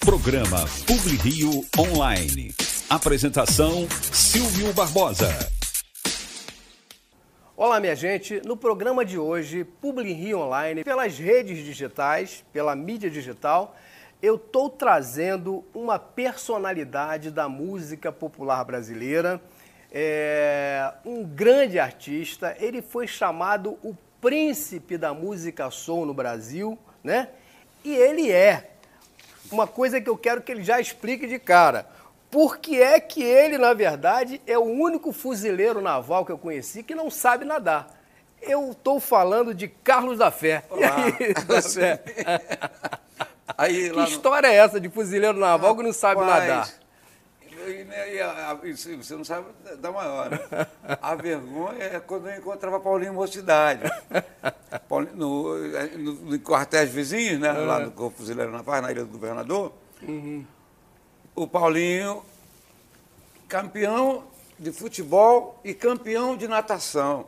Programa 0.00 0.64
Publi 0.86 1.16
Rio 1.16 1.50
Online. 1.78 2.54
Apresentação 2.88 3.86
Silvio 4.10 4.72
Barbosa. 4.72 5.28
Olá, 7.54 7.78
minha 7.78 7.94
gente. 7.94 8.40
No 8.46 8.56
programa 8.56 9.04
de 9.04 9.18
hoje, 9.18 9.62
Publi 9.62 10.14
Rio 10.14 10.40
Online, 10.40 10.82
pelas 10.82 11.18
redes 11.18 11.62
digitais, 11.62 12.42
pela 12.50 12.74
mídia 12.74 13.10
digital, 13.10 13.76
eu 14.22 14.36
estou 14.36 14.70
trazendo 14.70 15.62
uma 15.74 15.98
personalidade 15.98 17.30
da 17.30 17.46
música 17.46 18.10
popular 18.10 18.64
brasileira, 18.64 19.38
é 19.92 20.94
um 21.04 21.22
grande 21.22 21.78
artista. 21.78 22.56
Ele 22.58 22.80
foi 22.80 23.06
chamado 23.06 23.78
o 23.82 23.94
príncipe 24.18 24.96
da 24.96 25.12
música 25.12 25.70
soul 25.70 26.06
no 26.06 26.14
Brasil, 26.14 26.78
né? 27.04 27.28
E 27.84 27.94
ele 27.94 28.32
é. 28.32 28.70
Uma 29.50 29.66
coisa 29.66 30.00
que 30.00 30.08
eu 30.08 30.16
quero 30.16 30.42
que 30.42 30.52
ele 30.52 30.62
já 30.62 30.80
explique 30.80 31.26
de 31.26 31.38
cara. 31.38 31.86
Por 32.30 32.58
que 32.58 32.80
é 32.80 33.00
que 33.00 33.22
ele, 33.22 33.58
na 33.58 33.74
verdade, 33.74 34.40
é 34.46 34.56
o 34.56 34.62
único 34.62 35.12
fuzileiro 35.12 35.80
naval 35.80 36.24
que 36.24 36.30
eu 36.30 36.38
conheci 36.38 36.82
que 36.82 36.94
não 36.94 37.10
sabe 37.10 37.44
nadar? 37.44 37.88
Eu 38.40 38.70
estou 38.70 39.00
falando 39.00 39.52
de 39.52 39.66
Carlos 39.68 40.18
da 40.18 40.30
Fé. 40.30 40.62
Olá. 40.70 40.96
Aí, 40.96 41.34
da 41.44 41.60
Fé? 41.60 42.02
aí, 43.58 43.90
que 43.90 44.00
história 44.04 44.48
no... 44.48 44.54
é 44.54 44.58
essa 44.58 44.80
de 44.80 44.88
fuzileiro 44.88 45.38
naval 45.38 45.76
que 45.76 45.82
não 45.82 45.92
sabe 45.92 46.20
nadar? 46.20 46.68
Você 48.96 49.14
não 49.14 49.24
sabe 49.24 49.46
da 49.78 49.90
maior. 49.92 50.30
A 51.00 51.14
vergonha 51.14 51.84
é 51.84 52.00
quando 52.00 52.28
eu 52.28 52.38
encontrava 52.38 52.80
Paulinho 52.80 53.14
Mocidade. 53.14 53.82
Paulinho, 54.88 55.16
no, 55.16 55.58
no, 55.98 56.12
no 56.12 56.38
quartéis 56.40 56.90
vizinhos, 56.90 57.40
né? 57.40 57.52
Lá 57.52 57.80
no 57.80 57.90
Corpo 57.90 58.18
Fuzileiro 58.18 58.50
Naval, 58.50 58.82
na 58.82 58.90
Ilha 58.90 59.04
do 59.04 59.10
Governador. 59.10 59.72
Uhum 60.02 60.44
o 61.34 61.46
Paulinho 61.46 62.22
campeão 63.48 64.24
de 64.58 64.70
futebol 64.72 65.58
e 65.64 65.72
campeão 65.72 66.36
de 66.36 66.46
natação. 66.46 67.26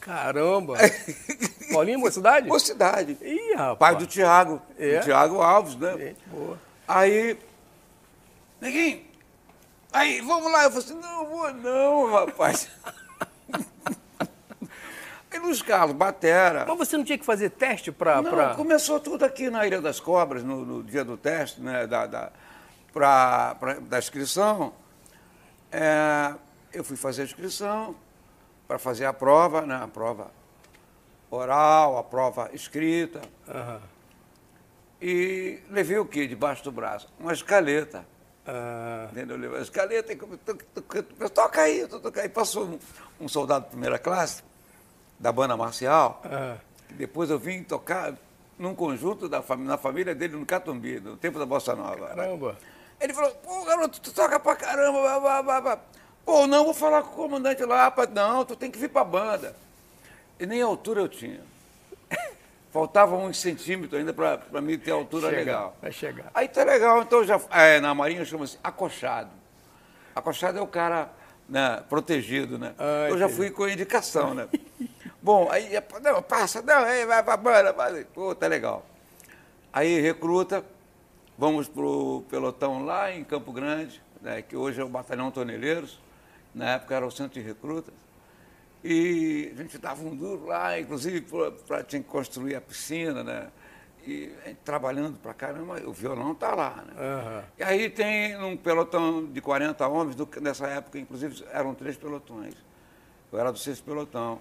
Caramba! 0.00 0.76
Paulinho, 1.70 1.98
Mocidade? 1.98 2.48
Mocidade. 2.48 3.18
Ih, 3.20 3.54
rapaz. 3.54 3.78
Pai 3.78 3.96
do 3.96 4.06
Tiago. 4.06 4.62
É? 4.78 5.00
Tiago 5.00 5.42
Alves, 5.42 5.76
né? 5.76 5.96
Gente, 5.98 6.20
boa. 6.28 6.58
Aí, 6.88 7.36
neguinho, 8.60 9.04
aí, 9.96 10.20
vamos 10.20 10.50
lá. 10.50 10.64
Eu 10.64 10.70
falei 10.70 10.86
assim, 10.86 11.00
não 11.00 11.26
vou 11.26 11.52
não, 11.54 12.12
rapaz. 12.12 12.68
aí 15.30 15.38
nos 15.38 15.62
carros, 15.62 15.94
batera. 15.94 16.64
Mas 16.66 16.78
você 16.78 16.96
não 16.96 17.04
tinha 17.04 17.18
que 17.18 17.24
fazer 17.24 17.50
teste 17.50 17.92
para... 17.92 18.22
Não, 18.22 18.30
pra... 18.30 18.54
começou 18.54 18.98
tudo 19.00 19.24
aqui 19.24 19.50
na 19.50 19.66
Ilha 19.66 19.80
das 19.80 20.00
Cobras, 20.00 20.42
no, 20.42 20.64
no 20.64 20.82
dia 20.82 21.04
do 21.04 21.16
teste, 21.16 21.60
né, 21.60 21.86
da, 21.86 22.06
da 22.06 22.32
pra, 22.96 23.54
pra, 23.56 23.74
da 23.74 23.98
inscrição, 23.98 24.72
é, 25.70 26.34
eu 26.72 26.82
fui 26.82 26.96
fazer 26.96 27.22
a 27.22 27.24
inscrição 27.26 27.94
para 28.66 28.78
fazer 28.78 29.04
a 29.04 29.12
prova, 29.12 29.62
né, 29.62 29.78
a 29.82 29.86
prova 29.86 30.30
oral, 31.30 31.98
a 31.98 32.02
prova 32.02 32.50
escrita. 32.54 33.20
Uhum. 33.46 33.80
E 35.02 35.60
levei 35.70 35.98
o 35.98 36.06
quê 36.06 36.26
debaixo 36.26 36.64
do 36.64 36.72
braço? 36.72 37.12
Uma 37.20 37.34
escaleta. 37.34 38.06
Uhum. 38.46 39.08
Entendeu? 39.10 39.36
Levei 39.36 39.58
a 39.58 39.62
escaleta 39.62 40.12
e 40.12 40.16
toca 41.30 41.62
aí, 41.62 41.86
toca 41.86 42.22
aí. 42.22 42.28
Passou 42.28 42.64
um, 42.64 42.78
um, 43.20 43.28
soldado 43.28 43.64
de 43.64 43.70
primeira 43.70 43.98
classe, 43.98 44.42
da 45.18 45.32
banda 45.32 45.56
marcial, 45.56 46.22
uhum. 46.24 46.56
depois 46.90 47.30
eu 47.30 47.38
vim 47.38 47.62
tocar 47.62 48.14
num 48.58 48.74
conjunto 48.74 49.28
da 49.28 49.42
fam 49.42 49.56
na 49.58 49.76
família 49.76 50.14
dele 50.14 50.36
no 50.36 50.46
Catumbi, 50.46 51.00
no 51.00 51.16
tempo 51.16 51.38
da 51.38 51.46
Bossa 51.46 51.74
Nova. 51.74 52.08
Caramba! 52.08 52.56
Ele 53.00 53.12
falou, 53.12 53.30
pô, 53.42 53.64
garoto, 53.64 54.00
tu 54.00 54.12
toca 54.12 54.40
pra 54.40 54.56
caramba, 54.56 55.00
blá, 55.00 55.20
blá, 55.20 55.42
blá, 55.42 55.60
blá. 55.60 55.80
Pô, 56.24 56.46
não, 56.46 56.64
vou 56.64 56.74
falar 56.74 57.02
com 57.02 57.10
o 57.10 57.14
comandante 57.14 57.64
lá, 57.64 57.84
rapaz. 57.84 58.08
Não, 58.10 58.44
tu 58.44 58.56
tem 58.56 58.70
que 58.70 58.78
vir 58.78 58.88
pra 58.88 59.04
banda. 59.04 59.54
E 60.40 60.46
nem 60.46 60.62
altura 60.62 61.00
eu 61.00 61.08
tinha. 61.08 61.40
Faltava 62.76 63.16
uns 63.16 63.38
centímetros 63.38 63.98
ainda 63.98 64.12
para 64.12 64.60
mim 64.60 64.78
ter 64.78 64.90
altura 64.90 65.30
Chega, 65.30 65.38
legal. 65.38 65.76
Vai 65.80 65.92
chegar. 65.92 66.30
Aí 66.34 66.46
tá 66.46 66.62
legal, 66.62 67.00
então 67.00 67.24
já. 67.24 67.40
É, 67.50 67.80
na 67.80 67.94
Marinha 67.94 68.22
chama-se 68.22 68.58
acochado. 68.62 69.30
Acochado 70.14 70.58
é 70.58 70.60
o 70.60 70.66
cara 70.66 71.10
né, 71.48 71.82
protegido, 71.88 72.58
né? 72.58 72.74
Ai, 72.78 73.12
eu 73.12 73.16
já 73.16 73.30
fui 73.30 73.50
com 73.50 73.66
indicação, 73.66 74.34
né? 74.34 74.46
Bom, 75.22 75.48
aí, 75.50 75.70
não, 76.02 76.22
passa, 76.22 76.60
não, 76.60 76.84
aí 76.84 77.06
vai 77.06 77.22
pra 77.22 77.38
banda, 77.38 77.72
vai. 77.72 78.04
Pô, 78.04 78.34
tá 78.34 78.46
legal. 78.46 78.84
Aí 79.72 79.98
recruta, 79.98 80.62
Vamos 81.38 81.68
para 81.68 81.82
o 81.82 82.24
pelotão 82.30 82.82
lá 82.84 83.12
em 83.12 83.22
Campo 83.22 83.52
Grande, 83.52 84.02
né, 84.22 84.40
que 84.40 84.56
hoje 84.56 84.80
é 84.80 84.84
o 84.84 84.88
Batalhão 84.88 85.30
Toneleiros, 85.30 85.98
na 86.54 86.72
época 86.74 86.94
era 86.94 87.06
o 87.06 87.10
centro 87.10 87.34
de 87.34 87.46
recrutas. 87.46 87.92
E 88.84 89.52
a 89.52 89.62
gente 89.62 89.78
dava 89.78 90.02
um 90.02 90.14
duro 90.14 90.46
lá, 90.46 90.78
inclusive 90.78 91.24
para 91.66 91.82
tinha 91.82 92.02
que 92.02 92.08
construir 92.08 92.54
a 92.54 92.60
piscina, 92.60 93.24
né? 93.24 93.48
E 94.06 94.30
trabalhando 94.64 95.18
para 95.18 95.34
caramba, 95.34 95.82
o 95.84 95.92
violão 95.92 96.32
está 96.32 96.54
lá. 96.54 96.84
Né? 96.86 96.92
Uhum. 96.92 97.42
E 97.58 97.62
aí 97.64 97.90
tem 97.90 98.36
um 98.40 98.56
pelotão 98.56 99.26
de 99.26 99.40
40 99.40 99.88
homens, 99.88 100.14
do, 100.14 100.28
nessa 100.40 100.68
época, 100.68 100.96
inclusive, 100.98 101.44
eram 101.50 101.74
três 101.74 101.96
pelotões. 101.96 102.54
Eu 103.32 103.40
era 103.40 103.50
do 103.50 103.58
sexto 103.58 103.82
pelotão. 103.82 104.40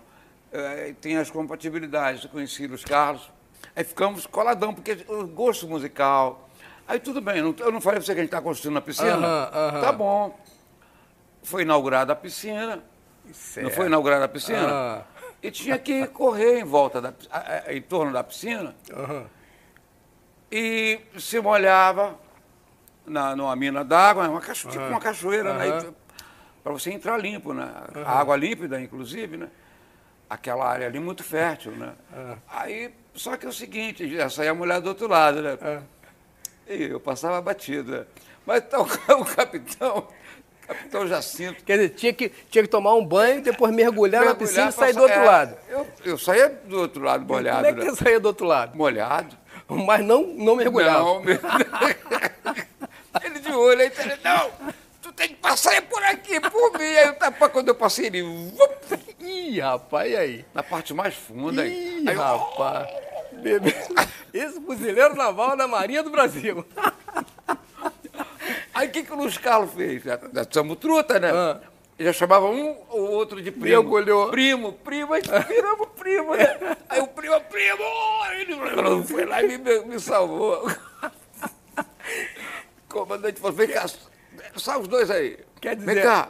É, 0.51 0.93
tem 1.01 1.17
as 1.17 1.31
compatibilidades, 1.31 2.25
conheci 2.27 2.67
os 2.67 2.85
Carlos. 2.85 3.31
Aí 3.75 3.83
ficamos 3.83 4.27
coladão, 4.27 4.71
porque 4.71 5.03
o 5.07 5.25
gosto 5.25 5.67
musical, 5.67 6.47
Aí 6.87 6.99
tudo 6.99 7.19
bem, 7.19 7.37
eu 7.37 7.71
não 7.71 7.81
falei 7.81 7.99
para 7.99 8.05
você 8.05 8.13
que 8.13 8.19
a 8.19 8.23
gente 8.23 8.27
está 8.27 8.41
construindo 8.41 8.77
a 8.77 8.81
piscina? 8.81 9.47
Tá 9.81 9.91
bom. 9.91 10.37
Foi 11.41 11.63
inaugurada 11.63 12.13
a 12.13 12.15
piscina. 12.15 12.83
Certo. 13.33 13.65
Não 13.65 13.71
foi 13.71 13.85
inaugurada 13.87 14.25
a 14.25 14.27
piscina? 14.27 15.05
E 15.41 15.51
tinha 15.51 15.77
que 15.77 16.07
correr 16.07 16.59
em 16.59 16.63
volta, 16.63 17.01
da, 17.01 17.13
em 17.67 17.81
torno 17.81 18.11
da 18.11 18.23
piscina. 18.23 18.75
E 20.51 20.99
se 21.17 21.39
molhava 21.39 22.17
na, 23.05 23.35
numa 23.35 23.55
mina 23.55 23.83
d'água, 23.83 24.27
uma 24.27 24.41
cacho, 24.41 24.69
tipo 24.69 24.83
uma 24.83 24.99
cachoeira, 24.99 25.53
né? 25.53 25.93
Para 26.63 26.73
você 26.73 26.91
entrar 26.91 27.17
limpo, 27.17 27.53
né? 27.53 27.69
A 28.05 28.19
água 28.19 28.35
límpida, 28.35 28.81
inclusive, 28.81 29.37
né? 29.37 29.49
Aquela 30.27 30.67
área 30.67 30.87
ali 30.87 30.99
muito 30.99 31.23
fértil, 31.23 31.73
né? 31.73 31.93
Aí, 32.47 32.93
só 33.13 33.37
que 33.37 33.45
é 33.45 33.49
o 33.49 33.53
seguinte, 33.53 34.09
já 34.15 34.29
saía 34.29 34.51
a 34.51 34.55
mulher 34.55 34.81
do 34.81 34.89
outro 34.89 35.07
lado, 35.07 35.41
né? 35.41 35.57
E 36.67 36.83
eu 36.83 36.99
passava 36.99 37.39
batida. 37.41 38.07
Mas 38.45 38.63
então, 38.63 38.81
o 39.21 39.25
capitão, 39.25 40.07
capitão 40.67 41.07
Jacinto. 41.07 41.63
Quer 41.63 41.77
dizer, 41.77 41.89
tinha 41.89 42.13
que, 42.13 42.29
tinha 42.49 42.63
que 42.63 42.69
tomar 42.69 42.93
um 42.95 43.05
banho, 43.05 43.41
depois 43.41 43.73
mergulhar, 43.73 44.21
mergulhar 44.21 44.25
na 44.25 44.35
piscina 44.35 44.69
e 44.69 44.71
sair 44.71 44.93
do 44.93 45.01
outro 45.01 45.19
é, 45.19 45.23
lado. 45.23 45.57
Eu, 45.69 45.87
eu 46.03 46.17
saía 46.17 46.49
do 46.49 46.79
outro 46.79 47.03
lado 47.03 47.25
molhado. 47.25 47.57
Como 47.57 47.67
é 47.67 47.73
que 47.73 47.79
né? 47.85 47.89
você 47.91 48.03
saía 48.03 48.19
do 48.19 48.27
outro 48.27 48.45
lado? 48.45 48.77
Molhado. 48.77 49.37
Mas 49.67 50.05
não, 50.05 50.21
não 50.27 50.55
mergulhava. 50.55 51.03
Não, 51.03 51.23
ele 53.23 53.39
de 53.39 53.51
olho, 53.51 53.81
aí 53.81 53.91
ele, 53.97 54.17
não, 54.23 54.51
tu 55.01 55.11
tem 55.13 55.29
que 55.29 55.35
passar 55.35 55.81
por 55.83 56.03
aqui, 56.03 56.39
por 56.39 56.73
mim. 56.73 56.83
Aí 56.83 57.07
eu, 57.07 57.15
quando 57.49 57.69
eu 57.69 57.75
passei, 57.75 58.07
ele. 58.07 58.23
Ih, 59.19 59.59
rapaz, 59.59 60.11
e 60.11 60.15
aí? 60.15 60.45
Na 60.53 60.61
parte 60.61 60.93
mais 60.93 61.15
funda. 61.15 61.65
Ih, 61.65 62.07
aí, 62.07 62.15
rapaz. 62.15 62.87
Oh, 62.91 63.05
esse 64.33 64.61
fuzileiro 64.61 65.15
naval 65.15 65.57
da 65.57 65.67
Marinha 65.67 66.03
do 66.03 66.09
Brasil. 66.09 66.65
Aí 68.75 68.89
o 68.89 68.91
que, 68.91 69.03
que 69.03 69.13
o 69.13 69.15
Luiz 69.15 69.37
Carlos 69.37 69.73
fez? 69.73 70.03
Já 70.03 70.19
somos 70.51 70.77
truta, 70.77 71.17
né? 71.17 71.31
Ah. 71.31 71.61
Já 71.97 72.11
chamava 72.11 72.45
um 72.47 72.77
ou 72.89 73.09
outro 73.09 73.41
de 73.41 73.49
primo. 73.49 73.83
Mergulhou. 73.83 74.29
Primo, 74.29 74.73
primo, 74.73 75.13
aí 75.13 75.21
viramos 75.47 75.87
primo, 75.97 76.35
né? 76.35 76.77
Aí 76.89 76.99
o 76.99 77.07
primo, 77.07 77.39
primo, 77.39 77.83
ele 78.33 79.03
foi 79.07 79.25
lá 79.25 79.41
e 79.41 79.57
me, 79.57 79.79
me 79.85 79.97
salvou. 79.97 80.67
O 80.67 81.83
comandante 82.93 83.39
falou, 83.39 83.55
vem 83.55 83.69
cá, 83.69 83.85
salva 84.57 84.81
os 84.81 84.87
dois 84.89 85.09
aí. 85.09 85.39
Quer 85.61 85.77
dizer... 85.77 85.93
Vem 85.95 86.03
cá. 86.03 86.29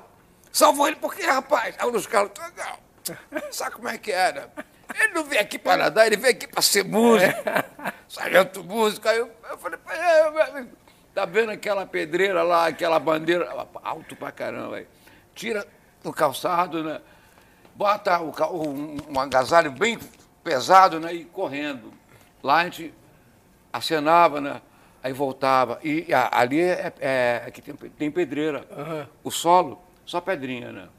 Salvou 0.52 0.88
ele 0.88 0.98
por 0.98 1.16
quê, 1.16 1.24
rapaz? 1.24 1.76
Aí 1.80 1.88
o 1.88 1.90
Luiz 1.90 2.06
Carlos, 2.06 2.32
não. 2.56 3.42
Sabe 3.52 3.76
como 3.76 3.90
é 3.90 3.98
que 3.98 4.12
era? 4.12 4.54
Ele 5.00 5.14
não 5.14 5.24
veio 5.24 5.42
aqui 5.42 5.58
para 5.58 5.78
nadar, 5.78 6.06
ele 6.06 6.18
veio 6.18 6.36
aqui 6.36 6.48
para 6.48 6.62
ser 6.62 6.86
músico. 6.86 7.34
Sargento 8.08 8.64
músico. 8.64 9.08
Aí 9.10 9.18
eu, 9.18 9.32
eu 9.50 9.58
falei, 9.58 9.80
é, 9.90 10.66
tá 11.16 11.24
vendo 11.24 11.50
aquela 11.50 11.86
pedreira 11.86 12.44
lá, 12.44 12.68
aquela 12.68 13.00
bandeira, 13.00 13.50
alto 13.82 14.18
pra 14.18 14.34
caramba, 14.34 14.76
aí. 14.76 14.88
tira 15.34 15.66
o 16.04 16.12
calçado, 16.12 16.84
né? 16.84 17.02
Bota 17.74 18.20
o, 18.20 18.70
um, 18.70 18.98
um 19.10 19.20
agasalho 19.20 19.72
bem 19.72 19.98
pesado, 20.44 21.00
né? 21.00 21.14
E 21.14 21.24
correndo. 21.24 21.94
Lá 22.44 22.58
a 22.58 22.64
gente 22.66 22.94
acenava, 23.72 24.42
né? 24.42 24.62
Aí 25.02 25.14
voltava. 25.14 25.80
E 25.84 26.14
a, 26.14 26.38
ali 26.38 26.60
é, 26.60 26.94
é, 27.00 27.44
é, 27.48 27.52
que 27.52 27.62
tem, 27.62 27.76
tem 27.76 28.12
pedreira. 28.12 28.66
Uhum. 28.70 29.08
O 29.24 29.32
solo, 29.32 29.82
só 30.06 30.20
pedrinha, 30.20 30.72
né? 30.72 30.90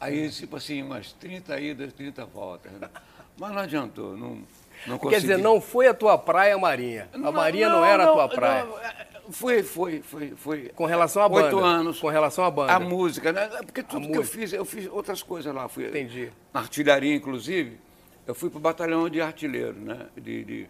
Aí, 0.00 0.28
tipo 0.30 0.56
assim, 0.56 0.82
umas 0.82 1.12
30 1.12 1.60
idas, 1.60 1.92
30 1.92 2.26
voltas. 2.26 2.72
Né? 2.72 2.90
Mas 3.38 3.52
não 3.52 3.60
adiantou. 3.60 4.16
Não... 4.16 4.42
Não 4.86 4.98
Quer 4.98 5.20
dizer, 5.20 5.38
não 5.38 5.60
foi 5.60 5.86
a 5.86 5.94
tua 5.94 6.18
praia, 6.18 6.58
Marinha. 6.58 7.08
A 7.12 7.30
Marinha 7.32 7.68
não, 7.68 7.84
era 7.84 8.04
a 8.04 8.12
tua 8.12 8.28
praia. 8.28 8.64
não, 8.64 8.78
é, 8.78 9.06
foi, 9.30 9.62
foi, 9.62 10.02
foi, 10.02 10.32
foi. 10.36 10.68
Com 10.74 10.84
relação 10.84 11.22
à 11.22 11.28
banda. 11.28 11.44
Oito 11.46 11.58
anos. 11.60 12.00
Com 12.00 12.08
relação 12.08 12.44
à 12.44 12.50
banda. 12.50 12.72
A 12.74 12.80
música, 12.80 13.32
né? 13.32 13.48
Porque 13.64 13.82
tudo 13.82 14.06
que 14.06 14.12
eu 14.12 14.16
música. 14.16 14.38
fiz, 14.38 14.52
eu 14.52 14.64
fiz 14.64 14.88
outras 14.90 15.22
coisas 15.22 15.54
lá. 15.54 15.68
Fui, 15.68 15.86
Entendi. 15.86 16.30
Na 16.52 16.60
artilharia, 16.60 17.14
inclusive, 17.14 17.78
eu 18.26 18.34
fui 18.34 18.50
para 18.50 18.58
o 18.58 18.60
batalhão 18.60 19.08
de 19.08 19.20
artilheiro, 19.20 19.74
né? 19.78 20.06
De, 20.16 20.44
de, 20.44 20.66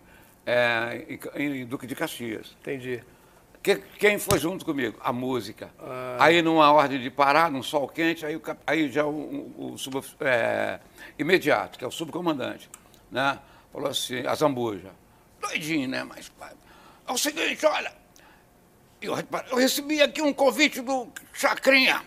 é, 0.46 1.04
em, 1.36 1.62
em 1.62 1.64
Duque 1.66 1.86
de 1.86 1.94
Caxias. 1.94 2.54
Entendi. 2.60 3.02
Que- 3.62 3.76
quem 3.98 4.18
foi 4.18 4.38
junto 4.40 4.64
comigo? 4.64 4.98
A 5.02 5.12
música. 5.12 5.70
Ah. 5.80 6.16
Aí, 6.18 6.42
numa 6.42 6.70
ordem 6.72 7.00
de 7.00 7.08
parar, 7.10 7.50
num 7.50 7.62
sol 7.62 7.86
quente, 7.88 8.26
aí, 8.26 8.34
o 8.36 8.42
aí 8.66 8.90
já 8.90 9.06
o, 9.06 9.52
o 9.56 9.78
sub- 9.78 10.04
é, 10.20 10.80
imediato, 11.18 11.78
que 11.78 11.84
é 11.84 11.88
o 11.88 11.90
subcomandante, 11.90 12.68
né? 13.10 13.38
Falou 13.72 13.88
assim, 13.88 14.26
a 14.26 14.34
Zambuja, 14.34 14.90
doidinho, 15.40 15.88
né? 15.88 16.04
Mas 16.04 16.28
pai, 16.28 16.52
é 17.08 17.12
o 17.12 17.16
seguinte, 17.16 17.64
olha, 17.64 17.92
eu, 19.00 19.14
eu 19.50 19.56
recebi 19.56 20.02
aqui 20.02 20.20
um 20.20 20.32
convite 20.32 20.80
do 20.80 21.08
Chacrinha. 21.32 22.02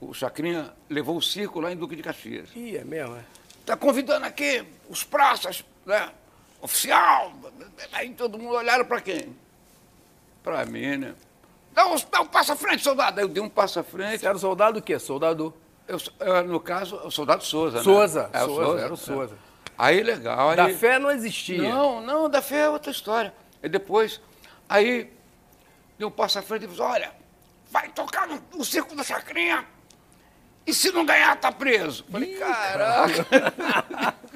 O 0.00 0.12
Chacrinha 0.12 0.72
levou 0.90 1.16
o 1.16 1.22
circo 1.22 1.60
lá 1.60 1.72
em 1.72 1.76
Duque 1.76 1.96
de 1.96 2.02
Caxias. 2.02 2.50
Ih, 2.54 2.76
é 2.76 2.84
mesmo, 2.84 3.16
é? 3.16 3.24
Está 3.60 3.76
convidando 3.76 4.26
aqui 4.26 4.64
os 4.88 5.02
praças, 5.02 5.64
né? 5.84 6.12
Oficial. 6.60 7.32
Aí 7.92 8.10
todo 8.10 8.38
mundo 8.38 8.54
olharam 8.54 8.84
para 8.84 9.00
quem? 9.00 9.34
Para 10.42 10.64
mim, 10.66 10.98
né? 10.98 11.14
Dá 11.72 11.86
um, 11.86 11.96
dá 12.10 12.20
um 12.20 12.26
passo 12.26 12.52
à 12.52 12.56
frente, 12.56 12.82
soldado. 12.82 13.18
Aí 13.18 13.24
eu 13.24 13.28
dei 13.28 13.42
um 13.42 13.48
passo 13.48 13.80
à 13.80 13.82
frente. 13.82 14.20
Você 14.20 14.26
era 14.26 14.38
soldado 14.38 14.78
o 14.78 14.82
quê? 14.82 14.98
Soldado 14.98 15.52
Eu, 15.88 15.98
eu, 16.20 16.44
no 16.44 16.60
caso, 16.60 16.96
o 16.96 17.10
soldado 17.10 17.44
Souza, 17.44 17.82
Souza. 17.82 18.24
né? 18.24 18.30
É, 18.40 18.44
o 18.44 18.46
Souza, 18.46 18.80
era 18.80 18.90
o 18.90 18.94
é. 18.94 18.96
Souza. 18.96 19.38
Aí, 19.78 20.02
legal. 20.02 20.50
Aí, 20.50 20.56
Da 20.56 20.70
fé 20.70 20.98
não 20.98 21.10
existia. 21.10 21.62
Não, 21.62 22.00
não, 22.00 22.28
da 22.28 22.40
fé 22.40 22.60
é 22.60 22.68
outra 22.68 22.90
história. 22.90 23.32
E 23.62 23.68
depois, 23.68 24.20
aí, 24.68 25.12
deu 25.98 26.08
um 26.08 26.10
passo 26.10 26.38
à 26.38 26.42
frente 26.42 26.64
e 26.64 26.68
disse, 26.68 26.80
olha, 26.80 27.12
vai 27.70 27.88
tocar 27.88 28.26
no, 28.26 28.42
no 28.54 28.64
circo 28.64 28.94
da 28.94 29.02
Chacrinha. 29.02 29.64
E 30.66 30.74
se 30.74 30.90
não 30.90 31.06
ganhar, 31.06 31.36
tá 31.36 31.52
preso. 31.52 32.04
Falei, 32.10 32.34
caraca. 32.36 33.26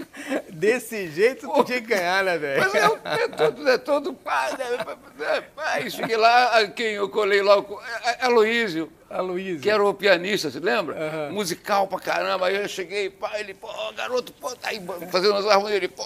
Desse 0.51 1.09
jeito 1.11 1.49
tu 1.49 1.65
tinha 1.65 1.81
que 1.81 1.87
ganhar, 1.89 2.23
né, 2.25 2.39
velho? 2.39 2.61
Mas 2.61 2.75
eu, 2.75 2.99
é 3.05 3.29
todo, 3.29 3.69
é 3.69 3.79
todo 3.79 4.15
pai, 4.15 4.53
né? 4.57 5.91
Cheguei 5.91 6.17
lá, 6.17 6.67
quem 6.69 6.93
eu 6.95 7.09
colei 7.09 7.43
lá, 7.43 7.57
é- 8.05 8.11
é 8.23 8.25
Aloísio, 8.27 8.91
Aloysio. 9.09 9.61
que 9.61 9.71
era 9.71 9.83
o 9.85 9.93
pianista, 9.95 10.51
você 10.51 10.61
lembra? 10.61 10.97
Aham. 10.97 11.31
Musical 11.33 11.87
pra 11.89 11.99
caramba. 12.01 12.47
Aí 12.47 12.57
eu 12.57 12.69
cheguei, 12.69 13.11
pá, 13.11 13.39
ele, 13.39 13.55
pô, 13.55 13.69
garoto, 13.97 14.33
pô, 14.35 14.55
tá 14.57 14.69
aí 14.69 14.81
fazendo 15.11 15.35
as 15.35 15.47
harmonias. 15.47 15.77
Ele, 15.77 15.89
pô, 15.89 16.05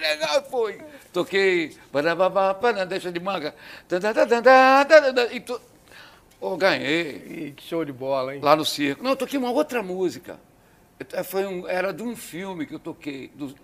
legal, 0.00 0.42
foi. 0.50 0.80
Toquei, 1.12 1.76
barababá, 1.92 2.54
deixa 2.86 3.10
de 3.12 3.20
manga. 3.20 3.54
E 5.32 5.40
to... 5.40 5.60
Pô, 6.40 6.56
ganhei 6.56 7.22
Ih, 7.48 7.52
que 7.56 7.62
show 7.62 7.84
de 7.84 7.92
bola, 7.92 8.34
hein? 8.34 8.40
lá 8.42 8.56
no 8.56 8.64
circo. 8.64 9.00
Não, 9.02 9.10
eu 9.10 9.16
toquei 9.16 9.38
uma 9.38 9.50
outra 9.52 9.80
música. 9.80 10.40
Eu- 10.98 11.24
Foi 11.24 11.46
um, 11.46 11.66
era 11.68 11.92
de 11.92 12.02
um 12.02 12.14
filme 12.16 12.66
que 12.66 12.74
eu 12.74 12.78
toquei. 12.78 13.28
do- 13.34 13.54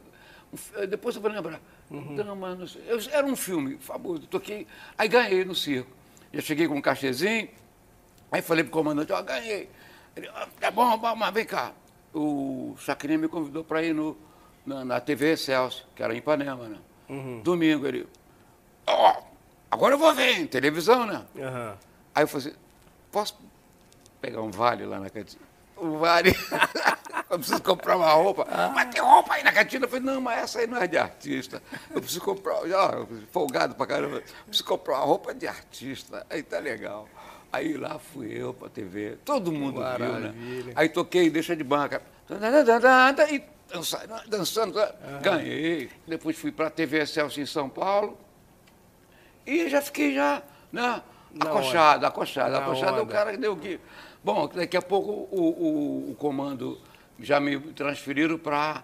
fi- 0.54 0.86
depois 0.86 1.14
eu 1.16 1.22
vou 1.22 1.30
lembrar. 1.30 1.60
Dama, 2.16 2.54
não 2.54 2.66
sei. 2.66 2.82
Eu- 2.86 2.98
era 3.10 3.26
um 3.26 3.36
filme 3.36 3.78
famoso. 3.78 4.26
Toquei, 4.26 4.66
aí 4.96 5.08
ganhei 5.08 5.44
no 5.44 5.54
circo. 5.54 5.90
Já 6.32 6.40
cheguei 6.40 6.68
com 6.68 6.74
um 6.74 6.80
cachezinho. 6.82 7.48
Aí 8.30 8.42
falei 8.42 8.62
pro 8.64 8.72
comandante, 8.72 9.10
ó, 9.12 9.22
ganhei. 9.22 9.70
Ele, 10.14 10.28
ó, 10.28 10.46
tá 10.60 10.70
bom, 10.70 10.96
mas 11.16 11.32
vem 11.34 11.46
cá. 11.46 11.72
O 12.12 12.74
Chacrinha 12.78 13.16
me 13.18 13.28
convidou 13.28 13.64
para 13.64 13.82
ir 13.82 13.94
no, 13.94 14.16
na, 14.66 14.84
na 14.84 15.00
TV 15.00 15.36
Celso, 15.36 15.86
que 15.96 16.02
era 16.02 16.12
em 16.14 16.18
Ipanema, 16.18 16.68
né? 16.68 16.78
Domingo, 17.42 17.86
ele, 17.86 18.06
ó, 18.86 19.22
agora 19.70 19.94
eu 19.94 19.98
vou 19.98 20.12
ver, 20.14 20.38
em 20.40 20.46
televisão, 20.46 21.06
né? 21.06 21.24
Aham. 21.38 21.78
Aí 22.14 22.24
eu 22.24 22.28
falei 22.28 22.48
assim, 22.48 22.56
posso 23.10 23.38
pegar 24.20 24.42
um 24.42 24.50
vale 24.50 24.84
lá 24.84 24.98
na 25.00 25.08
cantina? 25.08 25.40
Um 25.80 25.98
vale. 25.98 26.34
eu 27.30 27.38
preciso 27.38 27.62
comprar 27.62 27.96
uma 27.96 28.10
roupa. 28.10 28.46
Mas 28.74 28.90
tem 28.94 29.00
roupa 29.02 29.34
aí 29.34 29.42
na 29.44 29.52
cantina? 29.52 29.84
Eu 29.84 29.88
falei, 29.88 30.04
não, 30.04 30.20
mas 30.20 30.38
essa 30.44 30.58
aí 30.60 30.66
não 30.66 30.78
é 30.78 30.86
de 30.86 30.98
artista. 30.98 31.62
Eu 31.90 32.00
preciso 32.00 32.20
comprar, 32.20 32.66
já 32.66 33.06
folgado 33.32 33.74
pra 33.74 33.86
caramba, 33.86 34.16
eu 34.16 34.22
preciso 34.46 34.64
comprar 34.64 34.96
uma 34.98 35.04
roupa 35.04 35.34
de 35.34 35.46
artista. 35.46 36.26
Aí 36.28 36.42
tá 36.42 36.58
legal. 36.58 37.08
Aí 37.52 37.76
lá 37.78 37.98
fui 37.98 38.30
eu 38.30 38.52
pra 38.52 38.68
TV, 38.68 39.16
todo 39.24 39.50
mundo 39.50 39.74
viu, 39.74 39.82
Maravilha. 39.82 40.32
né? 40.64 40.72
Aí 40.76 40.88
toquei 40.88 41.30
Deixa 41.30 41.56
de 41.56 41.64
Banca. 41.64 42.02
E 43.30 43.42
dança- 43.72 44.06
dançando, 44.26 44.74
ganhei. 45.22 45.90
Depois 46.06 46.36
fui 46.38 46.52
pra 46.52 46.68
TV 46.68 47.06
Celso 47.06 47.40
em 47.40 47.46
São 47.46 47.68
Paulo. 47.68 48.18
E 49.46 49.68
já 49.70 49.80
fiquei 49.80 50.14
já, 50.14 50.42
né? 50.70 51.02
Acochado, 51.40 52.04
acochado. 52.06 52.56
Acochado 52.56 52.98
é 52.98 53.02
o 53.02 53.06
cara 53.06 53.30
que 53.32 53.36
deu 53.38 53.56
que. 53.56 53.80
Bom, 54.22 54.48
daqui 54.48 54.76
a 54.76 54.82
pouco 54.82 55.10
o, 55.10 56.08
o, 56.08 56.10
o 56.12 56.14
comando 56.16 56.78
já 57.20 57.40
me 57.40 57.58
transferiram 57.72 58.38
para 58.38 58.82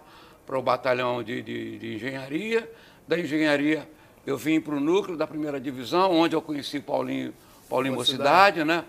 o 0.49 0.61
batalhão 0.61 1.21
de, 1.23 1.41
de, 1.41 1.77
de 1.79 1.95
engenharia. 1.95 2.69
Da 3.07 3.19
engenharia 3.19 3.87
eu 4.25 4.37
vim 4.37 4.59
para 4.59 4.75
o 4.75 4.79
núcleo 4.79 5.15
da 5.17 5.27
primeira 5.27 5.59
divisão, 5.59 6.11
onde 6.11 6.35
eu 6.35 6.41
conheci 6.41 6.79
Paulinho, 6.79 7.33
Paulinho 7.69 7.93
Mocidade. 7.95 8.63
Né? 8.63 8.83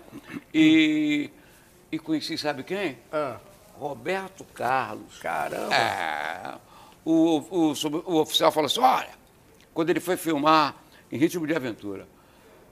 E, 0.53 1.29
e 1.91 1.99
conheci, 1.99 2.37
sabe 2.37 2.63
quem? 2.63 2.97
Ah, 3.11 3.37
Roberto 3.75 4.43
Carlos. 4.53 5.19
caramba. 5.19 5.75
É, 5.75 6.55
o, 7.05 7.69
o, 7.69 7.75
sub- 7.75 8.03
o 8.05 8.15
oficial 8.19 8.51
falou 8.51 8.65
assim: 8.65 8.79
olha, 8.79 9.11
quando 9.73 9.89
ele 9.91 9.99
foi 9.99 10.17
filmar 10.17 10.75
em 11.11 11.17
ritmo 11.17 11.45
de 11.45 11.55
aventura, 11.55 12.07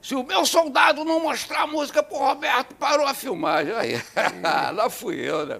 se 0.05 0.13
o 0.13 0.21
meu 0.21 0.45
soldado 0.45 1.03
não 1.03 1.19
mostrar 1.19 1.63
a 1.63 1.67
música 1.67 2.03
pro 2.03 2.19
Roberto, 2.19 2.75
parou 2.75 3.07
a 3.07 3.13
filmagem. 3.15 3.73
Aí, 3.73 3.93
lá 4.71 4.87
fui 4.87 5.15
eu, 5.15 5.47
né? 5.47 5.59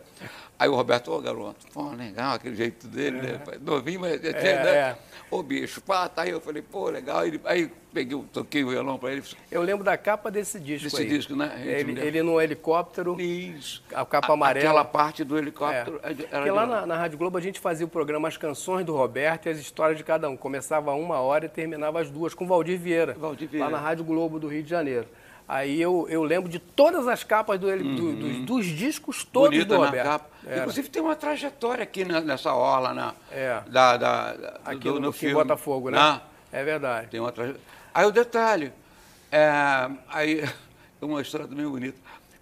Aí 0.57 0.69
o 0.69 0.75
Roberto, 0.75 1.11
ô 1.11 1.19
garoto, 1.19 1.65
pô, 1.73 1.89
legal 1.91 2.35
aquele 2.35 2.55
jeito 2.55 2.87
dele, 2.87 3.21
né? 3.21 3.39
pai? 3.43 3.57
Novinho, 3.61 3.99
mas 3.99 4.19
tinha, 4.21 4.31
É, 4.31 4.63
né? 4.63 4.71
é. 4.77 4.97
Ô 5.29 5.43
bicho, 5.43 5.81
pá, 5.81 6.07
tá 6.07 6.21
aí. 6.21 6.29
Eu 6.29 6.39
falei, 6.39 6.61
pô, 6.61 6.89
legal. 6.89 7.19
Aí, 7.19 7.41
aí 7.43 7.71
peguei, 7.93 8.23
toquei 8.31 8.63
o 8.63 8.69
violão 8.69 8.97
pra 8.97 9.11
ele. 9.11 9.21
Eu 9.51 9.61
lembro 9.61 9.83
da 9.83 9.97
capa 9.97 10.31
desse 10.31 10.57
disco 10.59 10.85
Desse 10.89 11.01
aí. 11.01 11.07
disco, 11.09 11.35
né? 11.35 11.61
Ele, 11.65 11.99
ele 11.99 12.23
no 12.23 12.39
helicóptero, 12.39 13.19
Isso. 13.19 13.83
a 13.93 14.05
capa 14.05 14.31
amarela. 14.31 14.65
Aquela 14.69 14.85
parte 14.85 15.25
do 15.25 15.35
É. 15.35 15.39
helicóptero 15.39 15.99
de- 15.99 16.07
era 16.07 16.13
Porque 16.29 16.43
de 16.45 16.51
lá 16.51 16.63
lá. 16.63 16.81
na, 16.81 16.85
na 16.87 16.95
Rádio 16.97 17.17
Globo 17.17 17.37
a 17.37 17.41
gente 17.41 17.59
fazia 17.59 17.85
o 17.85 17.89
programa 17.89 18.27
As 18.29 18.37
Canções 18.37 18.85
do 18.85 18.95
Roberto 18.95 19.47
e 19.47 19.49
as 19.49 19.57
histórias 19.57 19.97
de 19.97 20.05
cada 20.05 20.29
um. 20.29 20.37
Começava 20.37 20.93
uma 20.93 21.19
hora 21.19 21.47
e 21.47 21.49
terminava 21.49 21.99
às 21.99 22.09
duas, 22.09 22.33
com 22.33 22.47
Valdir 22.47 22.79
Vieira. 22.79 23.13
Valdir 23.15 23.47
Lá 23.47 23.51
Vieira. 23.51 23.69
na 23.71 23.77
Rádio 23.79 24.05
Globo 24.05 24.39
do 24.39 24.47
Rio 24.47 24.63
de 24.63 24.69
Janeiro. 24.69 25.07
Aí 25.47 25.79
eu, 25.79 26.07
eu 26.09 26.23
lembro 26.23 26.49
de 26.49 26.57
todas 26.57 27.07
as 27.07 27.23
capas 27.23 27.59
do, 27.59 27.69
ele- 27.69 27.95
do- 27.95 28.15
dos, 28.15 28.37
dos 28.45 28.65
discos 28.65 29.23
todos 29.23 29.51
bonita 29.51 29.75
do 29.75 29.83
Roberto. 29.83 30.05
capa. 30.07 30.29
Era. 30.45 30.59
Inclusive 30.61 30.89
tem 30.89 31.01
uma 31.01 31.15
trajetória 31.15 31.83
aqui 31.83 32.03
na- 32.03 32.21
nessa 32.21 32.53
orla 32.53 32.93
na, 32.93 33.13
É. 33.31 33.61
da, 33.67 33.95
da, 33.97 34.33
da- 34.33 34.59
Aqui 34.65 34.79
do, 34.89 34.93
no, 34.95 34.99
no 35.01 35.09
em 35.09 35.13
filme. 35.13 35.35
Botafogo, 35.35 35.89
né? 35.91 35.97
Ah, 35.99 36.21
É 36.51 36.63
verdade. 36.63 37.07
tem 37.09 37.19
uma 37.19 37.31
trajetória. 37.31 37.61
Aí 37.93 38.05
o 38.07 38.11
detalhe, 38.11 38.73
é, 39.31 39.49
aí 40.09 40.43
uma 41.01 41.21
história 41.21 41.47
também 41.47 41.67
bonita, 41.67 41.97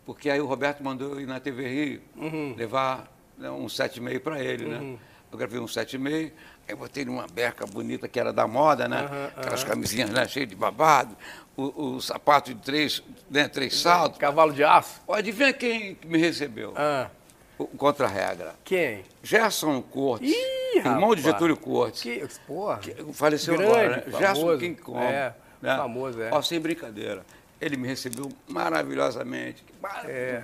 porque 0.05 0.29
aí 0.29 0.39
o 0.39 0.45
Roberto 0.45 0.81
mandou 0.81 1.11
eu 1.13 1.19
ir 1.21 1.25
na 1.27 1.39
TV 1.41 1.67
Rio 1.67 2.01
Uhum. 2.15 2.55
levar 2.57 3.11
né, 3.37 3.49
um 3.49 3.65
7,5 3.67 4.19
para 4.21 4.41
ele, 4.41 4.65
né? 4.65 4.97
Eu 5.31 5.37
gravei 5.37 5.59
um 5.59 5.65
7,5, 5.65 6.31
aí 6.67 6.75
botei 6.75 7.05
numa 7.05 7.27
berca 7.27 7.65
bonita 7.65 8.07
que 8.07 8.19
era 8.19 8.31
da 8.33 8.47
moda, 8.47 8.87
né? 8.87 8.99
Aham, 9.01 9.31
Aquelas 9.37 9.63
camisinhas 9.63 10.09
né, 10.09 10.27
cheias 10.27 10.47
de 10.49 10.55
babado, 10.55 11.15
o, 11.55 11.95
o 11.95 12.01
sapato 12.01 12.53
de 12.53 12.61
três, 12.61 13.03
né, 13.29 13.47
três 13.47 13.77
saltos. 13.79 14.17
Cavalo 14.19 14.53
de 14.53 14.63
aço? 14.63 15.01
Ó, 15.07 15.13
Adivinha 15.13 15.53
quem 15.53 15.97
me 16.05 16.17
recebeu? 16.17 16.73
Ah, 16.75 17.09
O 17.57 17.65
Contra-regra. 17.67 18.55
quem? 18.63 19.03
Gerson 19.21 19.81
Cortes, 19.81 20.31
Ih, 20.31 20.77
irmão 20.77 21.13
de 21.15 21.21
rapaz. 21.21 21.23
Getúlio 21.23 21.57
Cortes, 21.57 22.01
Que, 22.01 22.27
porra. 22.47 22.77
que 22.79 22.95
faleceu 23.13 23.55
Grande, 23.57 23.71
agora, 23.71 23.95
né? 24.07 24.17
Gerson 24.19 24.41
famoso. 24.41 24.57
King 24.59 24.81
Kong. 24.81 24.99
É, 25.03 25.33
né? 25.61 25.77
famoso, 25.77 26.21
é. 26.21 26.29
Ó, 26.33 26.41
sem 26.41 26.59
brincadeira. 26.59 27.23
Ele 27.61 27.77
me 27.77 27.87
recebeu 27.87 28.29
maravilhosamente. 28.47 29.63
Mar- 29.81 30.03
É. 30.09 30.43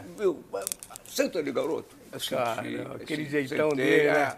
Senta 1.06 1.40
ali, 1.40 1.52
garoto. 1.52 1.98
Eu 2.12 2.20
Cara, 2.38 2.62
senti, 2.64 2.82
aquele 3.04 3.26
jeitão 3.26 3.70
sentei, 3.72 3.86
dele, 3.86 4.08
é. 4.10 4.38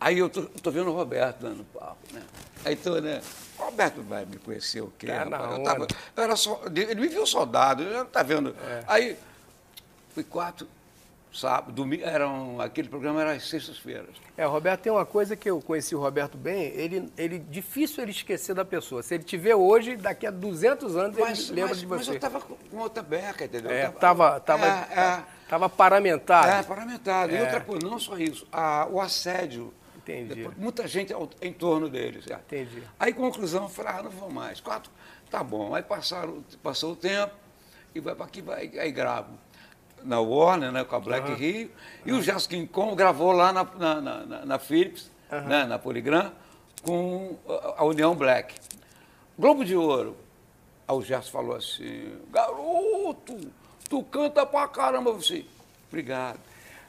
Aí 0.00 0.18
eu 0.18 0.28
tô, 0.28 0.42
tô 0.42 0.70
vendo 0.70 0.90
o 0.90 0.94
Roberto 0.94 1.40
dando 1.40 1.64
papo, 1.72 1.96
né? 2.12 2.22
Aí 2.64 2.76
tô, 2.76 3.00
né? 3.00 3.20
O 3.58 3.62
Roberto 3.64 4.02
vai 4.02 4.24
me 4.26 4.36
conhecer 4.36 4.82
o 4.82 4.92
quê, 4.98 5.06
Tá 5.06 5.24
rapaz? 5.24 5.52
Eu, 5.58 5.62
tava, 5.64 5.86
eu 6.16 6.22
era 6.22 6.36
só, 6.36 6.60
ele 6.74 7.00
me 7.00 7.08
viu 7.08 7.26
soldado, 7.26 7.82
ele 7.82 7.94
não 7.94 8.04
tá 8.06 8.22
vendo. 8.22 8.54
É. 8.68 8.84
Aí, 8.86 9.16
fui 10.14 10.22
quatro, 10.22 10.68
sábado, 11.32 11.72
domingo, 11.72 12.04
eram, 12.04 12.60
aquele 12.60 12.88
programa 12.90 13.22
era 13.22 13.32
às 13.32 13.48
sextas-feiras. 13.48 14.10
É, 14.36 14.46
o 14.46 14.50
Roberto 14.50 14.82
tem 14.82 14.92
uma 14.92 15.06
coisa 15.06 15.34
que 15.34 15.48
eu 15.48 15.62
conheci 15.62 15.94
o 15.94 16.00
Roberto 16.00 16.36
bem, 16.36 16.64
ele, 16.74 17.10
ele 17.16 17.38
difícil 17.38 18.02
ele 18.02 18.10
esquecer 18.10 18.54
da 18.54 18.64
pessoa. 18.66 19.02
Se 19.02 19.14
ele 19.14 19.24
te 19.24 19.38
vê 19.38 19.54
hoje, 19.54 19.96
daqui 19.96 20.26
a 20.26 20.30
200 20.30 20.94
anos 20.96 21.16
Mas, 21.18 21.38
ele 21.48 21.54
lembra 21.60 21.68
mas, 21.70 21.78
de 21.80 21.86
mas 21.86 22.04
você. 22.04 22.10
eu 22.10 22.14
estava 22.16 22.40
com 22.40 22.76
outra 22.76 23.02
beca, 23.02 23.46
entendeu? 23.46 23.70
É, 23.70 23.88
tava, 23.88 24.38
tava, 24.40 24.66
É, 24.66 24.98
é. 25.00 25.24
tava 25.48 25.68
paramentado. 25.70 26.48
É, 26.48 26.62
paramentado. 26.62 27.32
E 27.32 27.36
É. 27.36 27.40
outra 27.42 27.60
coisa, 27.60 27.86
não 27.88 27.98
só 27.98 28.18
isso. 28.18 28.46
a- 28.52 28.86
o 28.90 29.00
assédio 29.00 29.72
Entendi. 30.06 30.34
Depois, 30.36 30.56
muita 30.56 30.86
gente 30.86 31.12
ao, 31.12 31.28
em 31.42 31.52
torno 31.52 31.88
deles. 31.88 32.24
Já. 32.24 32.36
Entendi. 32.36 32.82
Aí, 32.98 33.12
conclusão, 33.12 33.64
eu 33.64 33.68
falei, 33.68 33.92
ah, 33.92 34.02
não 34.04 34.10
vou 34.10 34.30
mais. 34.30 34.60
Quatro, 34.60 34.90
tá 35.28 35.42
bom. 35.42 35.74
Aí 35.74 35.82
passaram, 35.82 36.44
passou 36.62 36.92
o 36.92 36.96
tempo, 36.96 37.34
e 37.92 37.98
vai 37.98 38.14
para 38.14 38.26
aqui, 38.26 38.40
vai, 38.40 38.70
aí 38.78 38.92
gravo. 38.92 39.30
Na 40.04 40.20
Warner, 40.20 40.70
né, 40.70 40.84
com 40.84 40.94
a 40.94 41.00
Black 41.00 41.26
Aham. 41.26 41.36
Rio, 41.36 41.70
e 42.04 42.12
o 42.12 42.22
Gerson 42.22 42.48
King 42.50 42.68
Kong 42.68 42.94
gravou 42.94 43.32
lá 43.32 43.52
na, 43.52 43.64
na, 43.64 44.00
na, 44.00 44.44
na- 44.46 44.58
Philips, 44.60 45.10
né, 45.48 45.64
na 45.64 45.78
Polygram, 45.78 46.30
com 46.84 47.36
a, 47.76 47.84
União 47.84 48.14
Black. 48.14 48.54
Globo 49.36 49.64
de 49.64 49.74
Ouro. 49.74 50.16
Aí 50.86 50.94
o 50.94 51.02
Gerson 51.02 51.32
falou 51.32 51.56
assim, 51.56 52.16
garoto, 52.30 53.36
tu 53.90 54.04
canta 54.04 54.46
pra 54.46 54.68
caramba. 54.68 55.10
Eu 55.10 55.18
disse, 55.18 55.48
obrigado. 55.88 56.38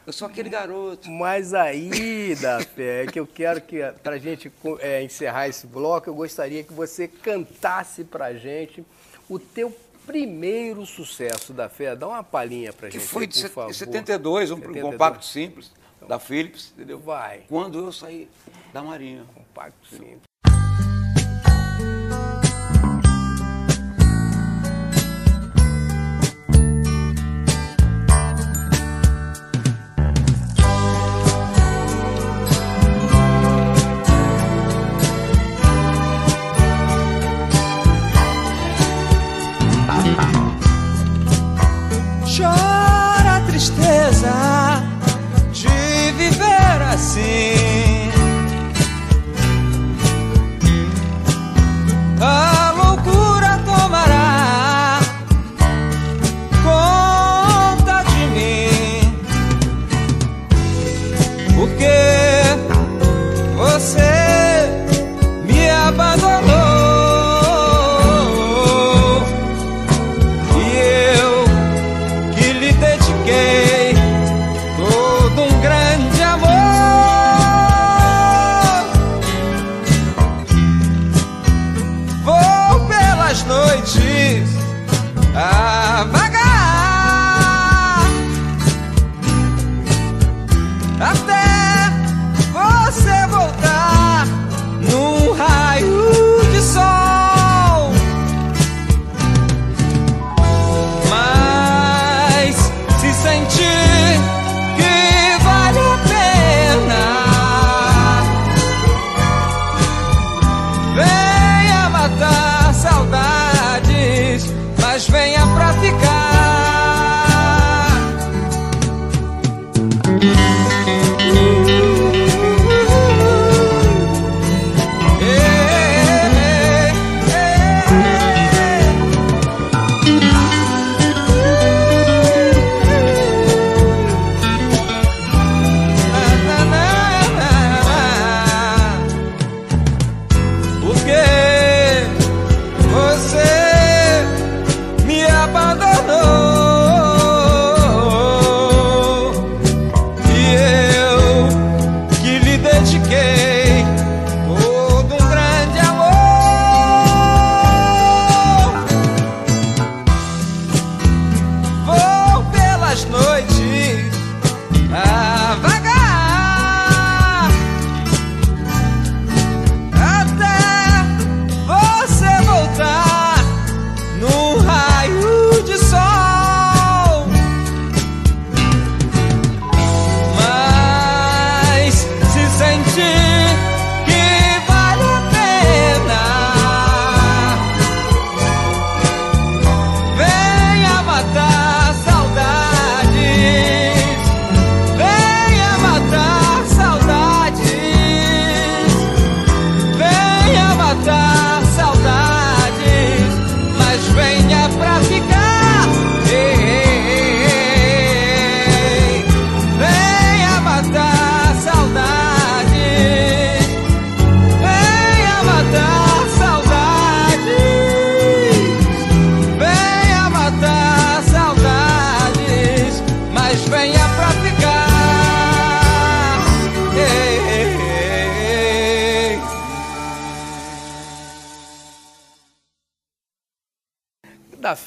Eu 0.08 0.14
sou 0.14 0.26
aquele 0.28 0.48
garoto. 0.50 1.12
Mas 1.12 1.54
aí, 1.54 2.34
da 2.42 2.62
fé, 2.62 3.04
é 3.04 3.08
que 3.08 3.20
eu 3.20 3.28
quero 3.28 3.60
que, 3.60 3.80
pra 4.02 4.18
gente 4.18 4.50
é, 4.80 5.04
encerrar 5.04 5.50
esse 5.50 5.68
bloco, 5.68 6.10
eu 6.10 6.16
gostaria 6.16 6.64
que 6.64 6.72
você 6.72 7.10
cantasse 7.10 8.06
pra 8.06 8.34
gente 8.34 8.86
o 9.30 9.38
teu 9.38 9.70
primeiro 10.06 10.86
sucesso 10.86 11.52
da 11.52 11.68
fé. 11.68 11.94
Dá 11.94 12.08
uma 12.08 12.24
palhinha 12.24 12.72
pra 12.72 12.88
Que 12.88 12.98
gente, 13.00 13.10
foi 13.10 13.24
aí, 13.24 13.28
de 13.28 13.34
por 13.34 13.42
set- 13.42 13.52
favor. 13.54 13.74
72, 13.74 14.52
um 14.52 14.56
72. 14.56 14.92
compacto 14.94 15.26
simples, 15.26 15.72
da 16.08 16.18
Philips, 16.18 16.72
entendeu? 16.74 17.00
Vai. 17.00 17.42
Quando 17.50 17.78
eu 17.78 17.92
saí 17.92 18.30
da 18.72 18.82
Marinha. 18.82 19.26
Compacto 19.36 19.88
simples. 19.90 20.27
sin. 47.18 47.57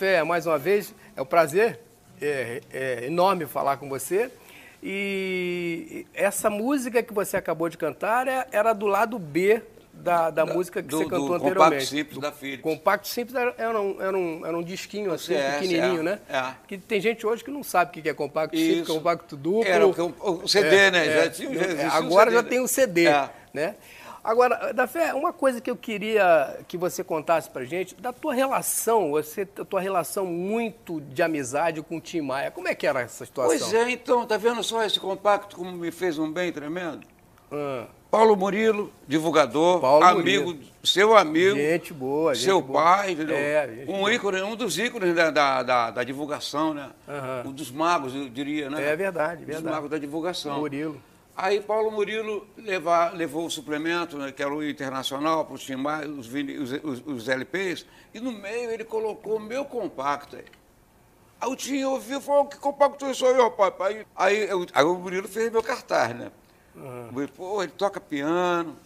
Fé, 0.01 0.25
mais 0.25 0.47
uma 0.47 0.57
vez, 0.59 0.95
é 1.15 1.21
um 1.21 1.27
prazer 1.27 1.79
é, 2.23 2.63
é 2.73 3.05
enorme 3.07 3.45
falar 3.45 3.77
com 3.77 3.87
você. 3.87 4.31
E 4.83 6.07
essa 6.15 6.49
música 6.49 7.03
que 7.03 7.13
você 7.13 7.37
acabou 7.37 7.69
de 7.69 7.77
cantar 7.77 8.27
é- 8.27 8.47
era 8.51 8.73
do 8.73 8.87
lado 8.87 9.19
B 9.19 9.63
da, 9.93 10.31
da 10.31 10.47
música 10.47 10.81
que 10.83 10.89
do- 10.89 10.97
você 10.97 11.05
do 11.05 11.11
cantou 11.11 11.27
Compacto 11.29 11.47
anteriormente. 11.49 11.87
Simples 11.87 12.19
da 12.19 12.33
Philips. 12.33 12.63
Compacto 12.63 13.09
Simples 13.09 13.35
era, 13.37 13.55
era 13.59 13.79
um, 13.79 14.01
era, 14.01 14.17
um, 14.17 14.47
era 14.47 14.57
um 14.57 14.63
disquinho 14.63 15.13
assim, 15.13 15.35
CS, 15.35 15.55
pequenininho, 15.61 16.01
é, 16.01 16.03
né? 16.03 16.19
é. 16.31 16.55
Que 16.67 16.79
tem 16.79 16.99
gente 16.99 17.27
hoje 17.27 17.45
que 17.45 17.51
não 17.51 17.63
sabe 17.63 17.91
o 17.99 18.03
que 18.03 18.09
é 18.09 18.15
compacto 18.15 18.57
simples, 18.57 18.79
Isso. 18.85 18.95
compacto 18.95 19.37
duplo. 19.37 19.65
Era 19.71 19.87
o, 19.87 19.91
o 20.45 20.49
CD, 20.49 20.91
né? 20.91 21.05
Já 21.25 21.31
tinha, 21.31 21.55
já 21.55 21.61
É, 21.61 21.73
existia 21.73 21.89
o 21.89 22.05
agora 22.05 22.31
CD, 22.31 22.43
já 22.43 22.49
tem 22.49 22.61
o 22.61 22.69
CD, 22.69 23.07
É. 23.07 23.29
né? 23.53 23.75
Agora, 24.23 24.73
da 24.73 24.87
Fé, 24.87 25.15
uma 25.15 25.33
coisa 25.33 25.61
que 25.61 25.71
eu 25.71 25.77
queria 25.77 26.59
que 26.69 26.77
você 26.77 27.03
contasse 27.03 27.49
pra 27.49 27.65
gente, 27.65 27.95
da 27.95 28.13
tua 28.13 28.35
relação, 28.35 29.11
você, 29.13 29.49
a 29.59 29.65
tua 29.65 29.81
relação 29.81 30.27
muito 30.27 31.01
de 31.01 31.23
amizade 31.23 31.81
com 31.83 31.97
o 31.97 32.01
Tim 32.01 32.21
Maia, 32.21 32.51
como 32.51 32.69
é 32.69 32.75
que 32.75 32.87
era 32.87 33.01
essa 33.01 33.25
situação? 33.25 33.59
Pois 33.59 33.73
é, 33.73 33.91
então, 33.91 34.27
tá 34.27 34.37
vendo 34.37 34.63
só 34.63 34.85
esse 34.85 35.01
compacto 35.01 35.57
como 35.57 35.73
me 35.73 35.91
fez 35.91 36.19
um 36.19 36.31
bem 36.31 36.53
tremendo? 36.53 37.01
Ah, 37.51 37.87
Paulo 38.11 38.37
Murilo, 38.37 38.93
divulgador, 39.09 39.81
Paulo 39.81 40.05
amigo, 40.05 40.47
Murilo. 40.47 40.65
seu 40.85 41.17
amigo. 41.17 41.57
Gente 41.57 41.93
boa, 41.95 42.35
gente 42.35 42.45
Seu 42.45 42.61
boa. 42.61 42.83
pai, 42.83 43.13
entendeu? 43.13 43.37
É, 43.37 43.85
um 43.89 43.99
boa. 44.01 44.13
ícone, 44.13 44.43
um 44.43 44.55
dos 44.57 44.79
ícones 44.79 45.15
da, 45.15 45.31
da, 45.31 45.63
da- 45.63 45.91
da 45.93 46.05
divulgação, 46.05 46.75
né? 46.75 46.91
Um 47.47 47.53
dos 47.53 47.71
magos, 47.71 48.15
eu 48.15 48.29
diria, 48.29 48.69
né? 48.69 48.83
É 48.93 48.97
verdade, 48.97 49.43
Um 49.43 49.47
verdade. 49.47 49.63
dos 49.65 49.73
magos 49.73 49.91
da 49.91 49.97
divulgação. 49.99 50.59
Murilo. 50.59 51.01
Aí 51.37 51.61
Paulo 51.61 51.91
Murilo 51.91 52.47
levar- 52.57 53.15
levou 53.15 53.47
o 53.47 53.51
suplemento, 53.51 54.19
né, 54.19 54.31
que 54.33 54.43
era 54.43 54.53
o 54.55 54.63
internacional, 54.63 55.45
para 55.45 55.55
os, 55.55 55.67
os, 55.69 57.03
os, 57.07 57.29
LPs, 57.29 57.87
e 58.13 58.21
no 58.21 58.31
meio 58.33 58.71
ele 58.71 58.85
colocou 58.85 59.37
o 59.37 59.41
meu 59.41 59.65
compacto. 59.65 60.37
Aí, 60.37 61.49
o 61.51 61.57
Tim 61.57 61.83
ouviu 61.85 62.19
e 62.19 62.23
falou, 62.23 62.45
que 62.47 62.59
compacto 62.59 63.07
é 63.07 63.13
isso 63.13 63.25
aí, 63.25 63.41
rapaz? 63.41 63.73
Aí, 63.81 64.07
aí, 64.15 64.49
eu- 64.51 64.67
aí 64.75 64.85
o 64.85 64.95
Murilo 64.95 65.27
fez 65.29 65.51
meu 65.51 65.63
cartaz, 65.63 66.15
né? 66.15 66.31
Murilo, 67.11 67.33
Pô, 67.33 67.63
ele 67.63 67.73
toca 67.73 67.99
piano, 68.01 68.77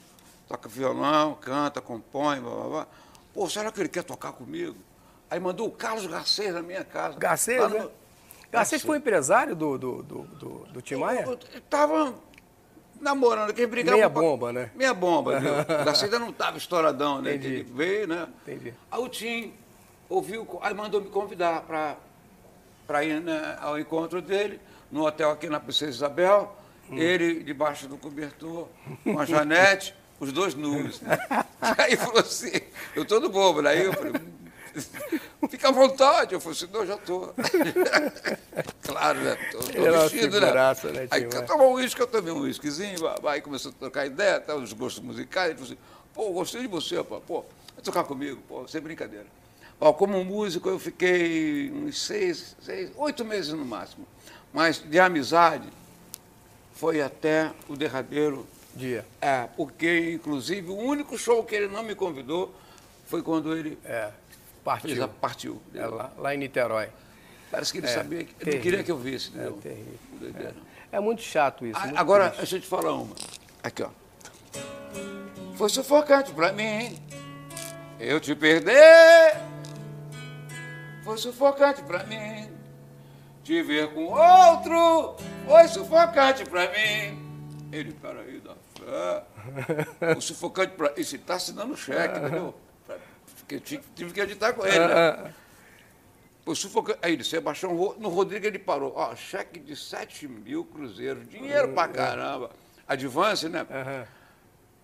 toca 0.47 0.69
violão, 0.69 1.35
canta, 1.35 1.81
compõe, 1.81 2.41
blá, 2.41 2.51
blá, 2.55 2.69
blá. 2.69 2.87
Pô, 3.33 3.49
será 3.51 3.73
que 3.73 3.81
ele 3.81 3.89
quer 3.89 4.05
tocar 4.05 4.33
comigo? 4.33 4.77
Aí 5.29 5.41
mandou 5.41 5.67
o 5.67 5.73
Carlos 5.73 6.07
Garcês 6.07 6.55
na 6.55 6.63
minha 6.63 6.85
casa. 6.85 7.19
Garcês, 7.19 7.61
Lá 7.61 7.69
no- 7.69 7.79
né? 7.79 7.89
Garcês 8.53 8.83
foi 8.83 8.99
empresário 8.99 9.57
do, 9.57 9.77
do, 9.77 10.03
do, 10.05 10.23
do, 10.23 10.49
do 10.67 10.83
Tim 10.83 10.95
Maia? 10.97 11.23
eu, 11.27 11.37
eu 11.53 11.61
tava 11.63 12.15
namorando, 13.01 13.53
quem 13.53 13.67
brigava... 13.67 13.97
Meia 13.97 14.09
bomba, 14.09 14.53
né? 14.53 14.71
Meia 14.75 14.95
bomba, 14.95 15.39
viu? 15.41 15.53
O 15.55 16.05
ainda 16.05 16.19
não 16.19 16.31
estava 16.31 16.57
estouradão, 16.57 17.21
né? 17.21 17.35
Entendi. 17.35 17.55
Ele 17.55 17.63
veio, 17.65 18.07
né? 18.07 18.29
Entendi. 18.43 18.75
Aí 18.91 19.01
o 19.01 19.09
Tim 19.09 19.53
ouviu, 20.09 20.47
aí 20.63 20.75
mandou 20.75 21.01
me 21.01 21.09
convidar 21.09 21.63
para 22.87 23.05
ir 23.05 23.21
né, 23.21 23.59
ao 23.61 23.79
encontro 23.79 24.21
dele, 24.23 24.61
no 24.91 25.07
hotel 25.07 25.31
aqui 25.31 25.49
na 25.49 25.61
Princesa 25.61 25.91
Isabel, 25.91 26.57
Hum. 26.91 26.99
ele 26.99 27.43
debaixo 27.43 27.89
do 27.89 27.97
cobertor, 27.97 28.69
com 29.03 29.19
a 29.19 29.25
Janete, 29.25 29.95
os 30.21 30.33
dois 30.33 30.55
nus. 30.55 31.01
Aí 31.79 31.97
falou 31.97 32.21
assim, 32.21 32.53
eu 32.95 33.05
todo 33.05 33.29
bobo, 33.29 33.63
né? 33.63 33.71
Aí 33.71 33.85
eu 33.85 33.93
falei, 33.93 34.13
fica 35.49 35.69
à 35.69 35.73
vontade. 35.73 36.35
Eu 36.35 36.41
falei 36.41 36.57
assim, 36.57 36.69
não, 36.73 36.81
eu 36.81 36.87
já 36.87 36.95
estou. 36.95 37.35
claro, 38.83 39.21
né? 39.21 39.39
Ele 39.75 39.87
é 39.87 39.91
vestido, 39.91 40.41
né? 40.41 40.53
né, 40.53 41.09
Aí 41.11 41.27
quer 41.27 41.41
né? 41.41 41.47
tomar 41.47 41.65
um 41.65 41.73
uísque, 41.75 42.01
eu 42.01 42.07
tomei 42.07 42.33
um 42.33 42.41
uísquezinho, 42.41 42.99
vai, 43.23 43.41
começou 43.41 43.71
a 43.71 43.75
trocar 43.75 44.07
ideia, 44.07 44.41
tá, 44.41 44.55
os 44.55 44.73
gostos 44.73 45.03
musicais. 45.03 45.51
Ele 45.51 45.59
falou 45.59 45.73
assim, 45.73 45.81
pô, 46.13 46.33
gostei 46.33 46.63
de 46.63 46.69
você, 46.69 46.97
rapaz, 46.97 47.23
pô, 47.27 47.45
vai 47.75 47.85
tocar 47.85 48.05
comigo, 48.05 48.41
pô, 48.49 48.67
sem 48.69 48.81
brincadeira. 48.81 49.27
Ó, 49.81 49.93
como 49.93 50.23
músico, 50.25 50.69
eu 50.69 50.79
fiquei 50.79 51.71
uns 51.71 52.01
seis, 52.01 52.57
seis, 52.63 52.91
oito 52.97 53.25
meses 53.25 53.53
no 53.53 53.65
máximo. 53.65 54.07
Mas 54.53 54.79
de 54.79 55.01
amizade, 55.01 55.69
foi 56.75 57.01
até 57.01 57.53
o 57.69 57.77
derradeiro 57.77 58.47
Dia. 58.75 59.05
é, 59.21 59.49
porque, 59.57 60.13
inclusive, 60.13 60.71
o 60.71 60.77
único 60.77 61.19
show 61.19 61.43
que 61.45 61.55
ele 61.55 61.69
não 61.69 61.83
me 61.83 61.95
convidou 61.95 62.55
foi 63.07 63.23
quando 63.23 63.57
ele 63.57 63.79
É. 63.85 64.11
Partiu. 64.65 65.05
a- 65.05 65.09
partiu. 65.09 65.63
É 65.75 65.87
lá, 65.87 66.11
lá 66.17 66.35
em 66.35 66.39
Niterói. 66.39 66.89
Parece 67.51 67.71
que 67.73 67.79
ele 67.79 67.87
É, 67.87 67.91
sabia 67.91 68.25
que 68.25 68.35
ele 68.41 68.59
queria 68.59 68.83
que 68.83 68.91
eu 68.91 68.97
visse. 68.99 69.29
É 69.29 69.43
entendeu? 69.43 69.53
terrível. 69.63 69.99
Doideira. 70.19 70.55
É 70.91 70.99
muito 71.01 71.23
chato 71.23 71.67
isso. 71.67 71.79
Ah, 71.79 71.87
muito 71.87 71.99
Agora, 71.99 72.25
triste. 72.25 72.39
deixa 72.41 72.57
eu 72.57 72.61
te 72.61 72.67
falar 72.67 72.93
uma. 72.95 73.15
Aqui, 73.63 73.83
ó. 73.83 73.91
Foi 75.57 75.69
sufocante 75.69 76.33
pra 76.33 76.53
mim 76.53 76.99
eu 78.01 78.19
te 78.21 78.35
perder. 78.35 79.37
Foi 81.05 81.19
sufocante 81.19 81.83
pra 81.83 82.03
mim 82.05 82.51
te 83.43 83.63
ver 83.63 83.93
com 83.93 84.05
outro. 84.07 85.17
Foi 85.47 85.69
sufocante 85.69 86.45
pra 86.47 86.69
mim. 86.71 87.23
Ele, 87.71 87.93
peraí, 87.93 88.41
da 88.41 88.55
fé. 88.79 89.25
O 90.17 90.21
sufocante 90.21 90.73
pra. 90.75 90.93
Isso, 90.97 91.19
tá 91.19 91.35
assinando 91.35 91.77
cheque, 91.77 92.19
entendeu? 92.19 92.55
Porque 93.45 93.57
eu 93.57 93.61
tive, 93.61 94.13
que 94.13 94.21
editar 94.21 94.55
com 94.55 94.67
ele, 94.67 94.79
né? 94.79 95.35
O 96.47 96.55
sufocante. 96.55 96.99
Aí 97.03 97.13
ele, 97.13 97.25
Sebastião, 97.25 97.73
no 97.99 98.09
Rodrigo 98.09 98.47
ele 98.47 98.59
parou. 98.59 98.93
Ó, 98.97 99.15
cheque 99.15 99.61
de 99.61 99.77
7 99.77 100.27
mil 100.27 100.65
cruzeiros, 100.65 101.29
dinheiro 101.29 101.69
pra 101.73 101.89
caramba. 101.89 102.51
Advance, 102.89 103.49
né? 103.49 103.67
Aham. 103.71 104.07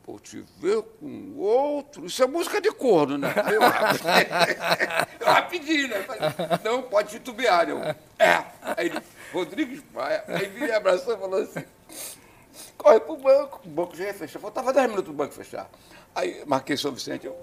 Pô, 0.02 0.18
te 0.18 0.42
ver 0.58 0.82
com 0.98 1.34
outro. 1.36 2.06
Isso 2.06 2.22
é 2.22 2.26
música 2.26 2.60
de 2.60 2.72
corno, 2.72 3.18
né? 3.18 3.32
Aí 3.44 3.54
Eu, 5.20 5.26
eu 5.26 5.32
rapidinho, 5.32 5.88
né? 5.88 6.02
Falei, 6.02 6.20
Não, 6.64 6.82
pode 6.82 7.10
titubear, 7.10 7.66
né? 7.66 7.94
É. 8.18 8.42
Aí 8.62 8.86
ele, 8.86 8.98
Rodrigues 9.32 9.82
Paia. 9.92 10.24
Aí 10.28 10.48
me 10.48 10.70
abraçou 10.70 11.14
e 11.14 11.18
falou 11.18 11.42
assim: 11.42 11.64
corre 12.78 13.00
pro 13.00 13.16
banco. 13.16 13.60
O 13.64 13.68
banco 13.68 13.96
já 13.96 14.04
ia 14.04 14.14
fechar. 14.14 14.38
Faltava 14.38 14.72
10 14.72 14.88
minutos 14.88 15.04
pro 15.04 15.14
banco 15.14 15.34
fechar. 15.34 15.68
Aí 16.14 16.42
marquei 16.46 16.76
São 16.76 16.92
Vicente. 16.92 17.26
Eu, 17.26 17.36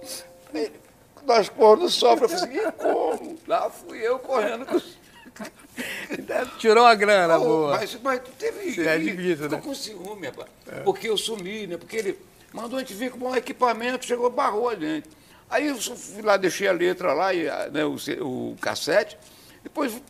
ele, 0.54 0.87
nós 1.26 1.50
cornos 1.50 1.94
sofrem. 1.94 2.30
Eu 2.32 2.38
falei 2.38 2.60
assim: 2.60 2.72
como? 2.78 3.38
Lá 3.48 3.70
fui 3.70 4.00
eu 4.00 4.20
correndo 4.20 4.66
com 4.66 4.76
os. 4.76 4.98
Tirou 6.58 6.84
uma 6.84 6.96
grana, 6.96 7.38
Pô, 7.38 7.46
boa. 7.46 7.78
Mas, 7.78 7.98
mas 8.02 8.22
teve. 8.40 8.82
É 8.88 8.96
ele 8.96 9.12
difícil, 9.12 9.44
ficou 9.44 9.58
né? 9.58 9.64
com 9.64 9.74
ciúme, 9.76 10.28
rapaz. 10.28 10.50
Porque 10.84 11.08
eu 11.10 11.18
sumi, 11.18 11.68
né? 11.68 11.78
Porque 11.78 11.96
ele 11.96 12.20
mandou 12.54 12.78
a 12.78 12.80
gente 12.82 12.94
vir 12.94 13.12
com 13.12 13.30
um 13.30 13.36
equipamento, 13.36 14.06
chegou, 14.06 14.30
barrou 14.30 14.70
a 14.70 14.76
gente. 14.76 15.08
Aí 15.50 15.68
eu 15.68 15.78
fui 15.78 16.22
lá, 16.24 16.36
deixei 16.38 16.68
a 16.68 16.72
letra 16.74 17.14
lá, 17.14 17.34
e, 17.34 17.48
a- 17.48 17.70
né, 17.70 17.86
o, 17.86 17.96
o 18.22 18.56
cassete. 18.60 19.18
Depois 19.64 20.02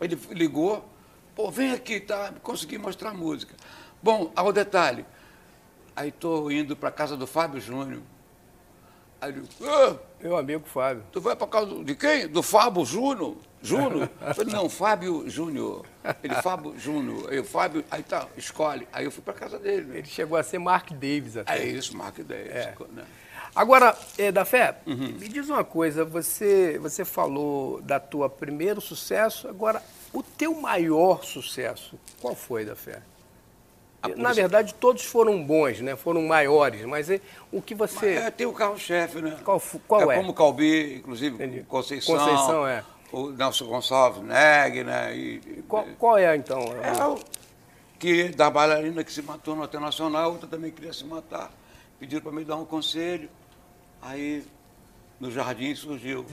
ele 0.00 0.18
ligou, 0.30 0.84
pô, 1.36 1.50
vem 1.50 1.72
aqui, 1.72 2.00
tá? 2.00 2.32
Consegui 2.42 2.78
mostrar 2.78 3.10
a 3.10 3.14
música. 3.14 3.54
Bom, 4.02 4.32
ao 4.34 4.52
detalhe. 4.52 5.04
Aí 5.94 6.08
estou 6.08 6.50
indo 6.50 6.74
para 6.76 6.90
casa 6.90 7.16
do 7.16 7.26
Fábio 7.26 7.60
Júnior. 7.60 8.00
Aí 9.20 9.30
ele, 9.32 9.42
ah, 9.64 9.96
Meu 10.20 10.36
amigo 10.36 10.64
Fábio. 10.66 11.02
Tu 11.12 11.20
vai 11.20 11.34
para 11.34 11.46
casa 11.46 11.84
de 11.84 11.94
quem? 11.94 12.28
Do 12.28 12.42
Fábio 12.42 12.84
Júnior? 12.84 13.36
Júnior? 13.60 14.08
Eu 14.24 14.34
falei, 14.34 14.52
não, 14.54 14.68
Fábio 14.68 15.28
Júnior. 15.28 15.84
Ele, 16.22 16.34
Fábio 16.36 16.78
Júnior. 16.78 17.28
Aí, 17.30 17.40
o 17.40 17.44
Fábio, 17.44 17.84
aí 17.90 18.02
tá, 18.02 18.26
escolhe. 18.36 18.86
Aí 18.92 19.04
eu 19.04 19.10
fui 19.10 19.22
para 19.22 19.34
casa 19.34 19.58
dele. 19.58 19.86
Né? 19.86 19.98
Ele 19.98 20.06
chegou 20.06 20.38
a 20.38 20.42
ser 20.42 20.58
Mark 20.58 20.90
Davis 20.92 21.36
até. 21.36 21.58
É 21.58 21.66
isso, 21.66 21.96
marca 21.96 22.20
ideia. 22.20 22.76
Né? 22.92 23.04
Agora, 23.54 23.96
é, 24.16 24.30
da 24.30 24.44
Fé, 24.44 24.76
Uhum. 24.86 25.16
me 25.18 25.28
diz 25.28 25.48
uma 25.48 25.64
coisa, 25.64 26.04
você, 26.04 26.78
você 26.78 27.04
falou 27.04 27.80
da 27.82 27.98
tua 27.98 28.30
primeiro 28.30 28.80
sucesso, 28.80 29.48
agora, 29.48 29.82
o 30.12 30.22
teu 30.22 30.54
maior 30.54 31.24
sucesso, 31.24 31.98
qual 32.20 32.36
foi, 32.36 32.64
da 32.64 32.76
Fé? 32.76 33.02
A 34.02 34.08
Na 34.08 34.32
verdade, 34.32 34.74
todos 34.74 35.04
foram 35.04 35.42
bons, 35.42 35.80
né? 35.80 35.96
Foram 35.96 36.22
maiores, 36.22 36.84
mas 36.84 37.10
é, 37.10 37.20
o 37.50 37.60
que 37.60 37.74
você... 37.74 38.14
É, 38.14 38.30
tem 38.30 38.46
o 38.46 38.52
carro-chefe, 38.52 39.20
né? 39.20 39.36
Qual 39.44 39.60
qual 39.86 40.12
é? 40.12 40.16
como 40.16 40.32
Calbi, 40.32 40.96
inclusive, 40.96 41.34
Entendi. 41.34 41.64
Conceição. 41.64 42.16
Conceição, 42.16 42.66
é. 42.66 42.84
O 43.10 43.30
Nelson 43.30 43.66
Gonçalves, 43.66 44.22
Neg, 44.22 44.84
né? 44.84 45.16
E, 45.16 45.64
Qual, 45.66 45.84
qual 45.98 46.18
é, 46.18 46.36
então? 46.36 46.60
É 46.82 47.04
o 47.04 47.18
que 47.98 48.28
da 48.28 48.48
bailarina 48.48 49.02
que 49.02 49.12
se 49.12 49.22
matou 49.22 49.56
no 49.56 49.62
Hotel 49.62 49.80
Nacional, 49.80 50.32
outra 50.32 50.46
também 50.46 50.70
queria 50.70 50.92
se 50.92 51.04
matar. 51.04 51.50
Pediram 51.98 52.22
para 52.22 52.32
me 52.32 52.44
dar 52.44 52.56
um 52.56 52.64
conselho. 52.64 53.28
Aí, 54.00 54.44
no 55.18 55.30
jardim 55.30 55.74
surgiu. 55.74 56.24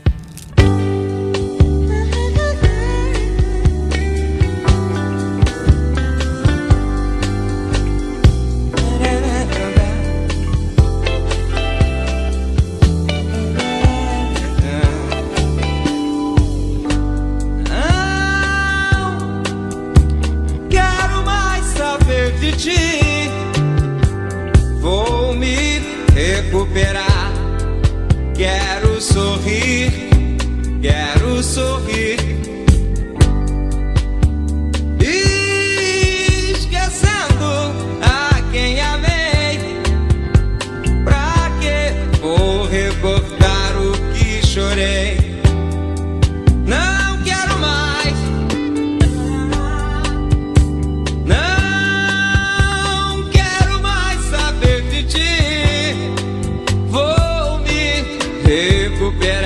better 59.19 59.44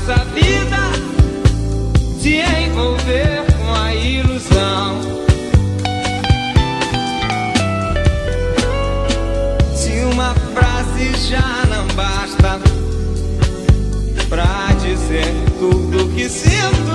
nessa 0.00 0.24
vida 0.24 0.78
se 2.20 2.40
envolver 2.40 3.44
com 3.58 3.74
a 3.74 3.94
ilusão. 3.94 5.00
Se 9.74 10.04
uma 10.12 10.34
frase 10.54 11.28
já 11.28 11.66
não 11.68 11.86
basta 11.94 12.60
pra 14.28 14.72
dizer 14.80 15.32
tudo 15.58 16.08
que 16.14 16.28
sinto, 16.28 16.89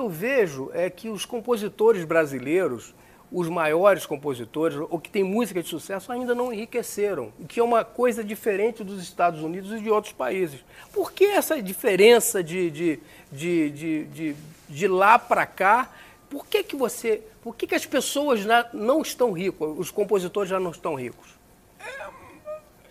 eu 0.00 0.08
vejo 0.08 0.70
é 0.72 0.88
que 0.88 1.08
os 1.08 1.24
compositores 1.24 2.04
brasileiros, 2.04 2.94
os 3.30 3.48
maiores 3.48 4.06
compositores, 4.06 4.76
ou 4.76 4.98
que 4.98 5.10
têm 5.10 5.22
música 5.22 5.62
de 5.62 5.68
sucesso, 5.68 6.10
ainda 6.10 6.34
não 6.34 6.52
enriqueceram, 6.52 7.32
o 7.38 7.46
que 7.46 7.60
é 7.60 7.62
uma 7.62 7.84
coisa 7.84 8.24
diferente 8.24 8.82
dos 8.82 9.02
Estados 9.02 9.42
Unidos 9.42 9.72
e 9.72 9.80
de 9.80 9.90
outros 9.90 10.12
países. 10.12 10.64
Por 10.92 11.12
que 11.12 11.24
essa 11.24 11.62
diferença 11.62 12.42
de, 12.42 12.70
de, 12.70 13.00
de, 13.30 13.70
de, 13.70 14.04
de, 14.06 14.36
de 14.68 14.88
lá 14.88 15.18
para 15.18 15.46
cá? 15.46 15.90
Por 16.28 16.46
que, 16.46 16.64
que 16.64 16.74
você. 16.74 17.22
Por 17.42 17.54
que, 17.56 17.66
que 17.66 17.74
as 17.74 17.86
pessoas 17.86 18.40
não 18.72 19.00
estão 19.00 19.32
ricas, 19.32 19.68
os 19.78 19.90
compositores 19.90 20.50
já 20.50 20.60
não 20.60 20.70
estão 20.70 20.94
ricos? 20.94 21.38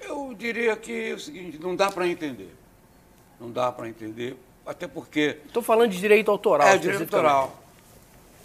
Eu 0.01 0.33
diria 0.33 0.75
que 0.75 1.09
é 1.09 1.13
o 1.13 1.19
seguinte, 1.19 1.59
não 1.59 1.75
dá 1.75 1.91
para 1.91 2.07
entender. 2.07 2.53
Não 3.39 3.51
dá 3.51 3.71
para 3.71 3.87
entender, 3.87 4.35
até 4.69 4.87
porque 4.87 5.39
Estou 5.47 5.63
falando 5.63 5.89
de 5.91 5.97
direito 5.99 6.29
autoral. 6.29 6.67
é 6.67 6.77
direito 6.77 7.01
autoral. 7.01 7.57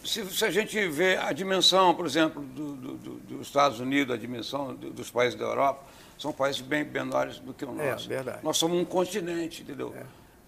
Se, 0.03 0.25
se 0.31 0.45
a 0.45 0.51
gente 0.51 0.87
vê 0.89 1.17
a 1.19 1.33
dimensão, 1.33 1.95
por 1.95 2.07
exemplo, 2.07 2.43
do- 2.43 2.75
do- 2.77 2.95
do- 2.95 3.15
dos 3.37 3.47
Estados 3.47 3.79
Unidos, 3.79 4.15
a 4.15 4.19
dimensão 4.19 4.75
do- 4.75 4.91
dos 4.91 5.11
países 5.11 5.39
da 5.39 5.45
Europa, 5.45 5.83
são 6.19 6.33
países 6.33 6.63
bem 6.63 6.83
menores 6.85 7.39
do 7.39 7.53
que 7.53 7.65
o 7.65 7.79
É, 7.79 7.91
nosso. 7.93 8.09
verdade. 8.09 8.39
Nós 8.43 8.57
somos 8.57 8.79
um 8.79 8.85
continente, 8.87 9.63
entendeu? 9.63 9.95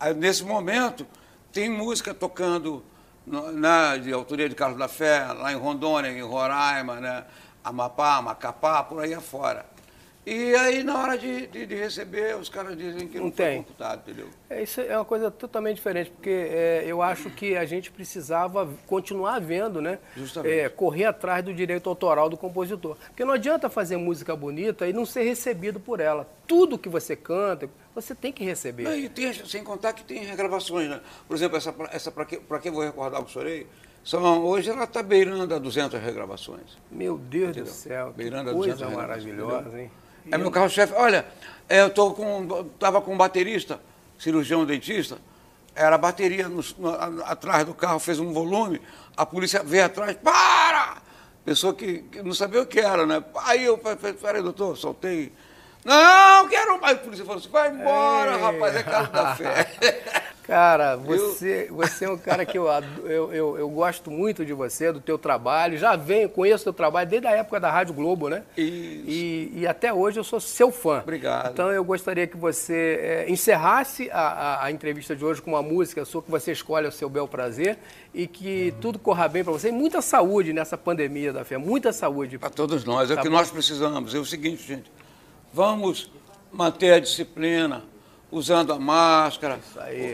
Aí, 0.01 0.15
nesse 0.15 0.45
momento, 0.45 1.07
tem 1.53 1.69
música 1.69 2.15
tocando 2.15 2.83
na, 3.27 3.97
de 3.99 4.13
autoria 4.13 4.49
de 4.49 4.55
Carlos 4.55 4.79
da 4.79 4.89
Fé, 4.89 5.27
lá 5.33 5.53
em 5.53 5.57
Rondônia, 5.57 6.11
em 6.11 6.23
Roraima, 6.23 7.01
né? 7.01 7.25
Amapá, 7.65 8.23
Macapá, 8.23 8.83
por 8.83 9.03
aí 9.03 9.13
afora. 9.13 9.67
E 10.29 10.57
aí, 10.57 10.83
na 10.83 11.01
hora 11.01 11.17
de, 11.17 11.47
de- 11.47 11.67
de 11.67 11.75
receber, 11.77 12.35
os 12.37 12.49
caras 12.49 12.77
dizem 12.77 13.07
que 13.07 13.17
não, 13.17 13.27
Não 13.27 13.33
foi 13.33 13.45
tem. 13.47 13.57
computado, 13.63 14.01
entendeu? 14.01 14.27
É, 14.51 14.61
isso 14.61 14.81
é 14.81 14.97
uma 14.99 15.05
coisa 15.05 15.31
totalmente 15.31 15.77
diferente, 15.77 16.11
porque 16.11 16.29
é, 16.51 16.83
eu 16.85 17.01
acho 17.01 17.31
que 17.31 17.57
a 17.57 17.65
gente 17.65 17.93
precisava 17.93 18.69
continuar 18.89 19.41
vendo, 19.41 19.81
né? 19.81 20.01
Justamente. 20.17 20.53
É, 20.53 20.69
correr 20.69 21.05
atrás 21.05 21.45
do 21.45 21.55
direito 21.55 21.89
autoral 21.89 22.29
do 22.29 22.37
compositor. 22.37 22.97
Porque 23.07 23.25
não 23.25 23.35
adianta 23.35 23.71
fazer 23.71 23.97
música 23.99 24.35
bonita 24.35 24.89
e 24.89 24.93
não 24.93 25.07
ser 25.07 25.23
recebido 25.23 25.79
por 25.79 26.01
ela. 26.01 26.29
Tudo 26.45 26.77
que 26.77 26.89
você 26.89 27.15
canta, 27.15 27.71
você 27.95 28.13
tem 28.13 28.33
que 28.33 28.43
receber. 28.43 28.83
Não, 28.83 28.97
e 28.97 29.09
tem, 29.09 29.33
sem 29.33 29.63
contar 29.63 29.93
que 29.93 30.03
tem 30.03 30.25
regravações, 30.25 30.89
né? 30.91 31.01
Por 31.29 31.37
exemplo, 31.37 31.57
essa, 31.57 31.73
pra- 31.73 31.91
essa 31.93 32.11
para 32.11 32.25
que, 32.25 32.39
pra 32.39 32.59
que 32.59 32.69
vou 32.69 32.83
recordar 32.83 33.23
o 33.23 33.29
chorei? 33.29 33.69
São, 34.03 34.45
hoje 34.45 34.71
ela 34.71 34.85
está 34.85 35.03
beirando 35.05 35.55
a 35.55 35.59
200 35.59 36.01
regravações. 36.01 36.77
Meu 36.91 37.17
Deus 37.17 37.47
do 37.47 37.51
Entendeu? 37.61 37.73
céu, 37.73 38.11
que 38.11 38.17
Beirando 38.19 38.51
a 38.51 38.53
coisa 38.53 38.75
200 38.75 38.81
reais, 38.81 38.97
maravilhosa, 38.97 39.61
entendeu? 39.69 39.81
hein? 39.81 39.91
É 40.31 40.39
meu 40.39 40.51
carro-chefe. 40.51 40.93
Olha, 40.95 41.27
é, 41.69 41.81
eu 41.83 41.91
tô 41.91 42.13
com, 42.13 42.65
tava 42.79 43.01
com 43.01 43.13
um 43.15 43.17
baterista, 43.17 43.81
cirurgião 44.19 44.65
dentista, 44.65 45.19
era 45.75 45.95
a 45.95 45.99
bateria 45.99 46.49
no- 46.49 46.65
no- 46.79 47.25
atrás 47.25 47.65
do 47.65 47.75
carro, 47.75 47.99
fez 47.99 48.19
um 48.19 48.33
volume, 48.33 48.81
a 49.17 49.25
polícia 49.27 49.63
veio 49.63 49.85
atrás, 49.85 50.17
para! 50.23 50.99
Pessoa 51.45 51.73
que, 51.75 51.99
que 51.99 52.23
não 52.23 52.35
sabia 52.35 52.63
o 52.63 52.67
que 52.67 52.81
era, 52.81 53.07
né? 53.07 53.23
Aí 53.45 53.65
eu 53.65 53.79
falei, 53.79 53.97
peraí, 54.15 54.43
doutor, 54.43 54.77
soltei. 54.77 55.33
Não, 55.85 56.49
quero 56.49 56.81
mais. 56.81 56.97
A 56.97 57.01
polícia 57.01 57.25
falou 57.25 57.39
assim, 57.39 57.49
vai 57.51 57.71
embora, 57.71 58.33
Ei. 58.35 58.41
rapaz, 58.41 58.75
é 58.77 58.83
Carlos 58.83 59.13
da 59.13 59.37
Fé. 59.37 60.23
Cara, 60.47 60.95
você, 60.97 61.67
você 61.71 62.05
é 62.05 62.11
um 62.11 62.17
cara 62.17 62.47
que 62.47 62.57
eu, 62.57 62.67
eu, 63.05 63.33
eu, 63.35 63.59
eu 63.59 63.69
gosto 63.69 64.11
muito 64.13 64.45
de 64.45 64.53
você, 64.53 64.93
do 64.93 65.01
teu 65.01 65.19
trabalho. 65.19 65.77
Já 65.77 65.97
venho, 65.97 66.29
conheço 66.29 66.63
o 66.63 66.65
teu 66.67 66.73
trabalho 66.73 67.09
desde 67.11 67.27
a 67.27 67.33
época 67.33 67.59
da 67.59 67.69
Rádio 67.71 67.93
Globo, 67.95 68.29
né? 68.29 68.45
Isso. 68.57 69.05
E, 69.09 69.53
e 69.57 69.67
até 69.67 69.93
hoje 69.93 70.21
eu 70.21 70.25
sou 70.25 70.39
seu 70.39 70.71
fã. 70.71 71.01
Obrigado. 71.01 71.51
Então 71.53 71.73
eu 71.73 71.83
gostaria 71.83 72.27
que 72.29 72.37
você 72.37 72.99
eh, 73.03 73.27
encerrasse 73.29 74.09
a, 74.13 74.21
a- 74.21 74.65
a 74.67 74.71
entrevista 74.71 75.17
de 75.17 75.25
hoje 75.25 75.43
com 75.43 75.51
uma 75.51 75.63
música 75.63 76.05
sua 76.05 76.23
que 76.23 76.31
você 76.31 76.53
escolhe 76.53 76.87
ao 76.87 76.93
seu 76.93 77.09
bel 77.09 77.27
prazer 77.27 77.77
e 78.15 78.27
que 78.29 78.73
tudo 78.81 78.99
corra 79.01 79.27
bem 79.29 79.43
para 79.43 79.53
você. 79.53 79.71
E 79.71 79.73
muita 79.73 80.01
saúde 80.01 80.53
nessa 80.53 80.79
pandemia 80.79 81.33
da 81.33 81.45
fé, 81.45 81.59
muita 81.59 81.93
saúde. 81.93 82.39
Para 82.39 82.51
todos 82.51 82.85
nós, 82.85 83.11
é 83.11 83.15
Tá 83.17 83.21
o 83.21 83.25
que 83.25 83.31
bom. 83.31 83.37
nós 83.37 83.51
precisamos. 83.51 84.15
É 84.15 84.19
o 84.19 84.25
seguinte, 84.25 84.63
gente, 84.63 84.91
vamos 85.53 86.09
manter 86.53 86.93
a 86.93 87.01
disciplina, 87.01 87.83
usando 88.31 88.73
a 88.73 88.79
máscara, 88.79 89.59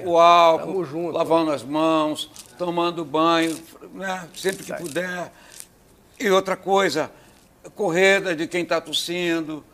o, 0.04 0.18
álcool, 0.18 0.84
junto. 0.84 1.12
lavando 1.16 1.50
as 1.50 1.62
mãos, 1.62 2.30
tomando 2.58 3.04
banho, 3.04 3.58
né, 3.94 4.28
sempre 4.34 4.64
que 4.64 4.72
puder. 4.74 5.32
E 6.20 6.30
outra 6.30 6.56
coisa, 6.56 7.10
corrida 7.74 8.34
de 8.36 8.46
quem 8.46 8.62
está 8.62 8.80
tossindo, 8.80 9.64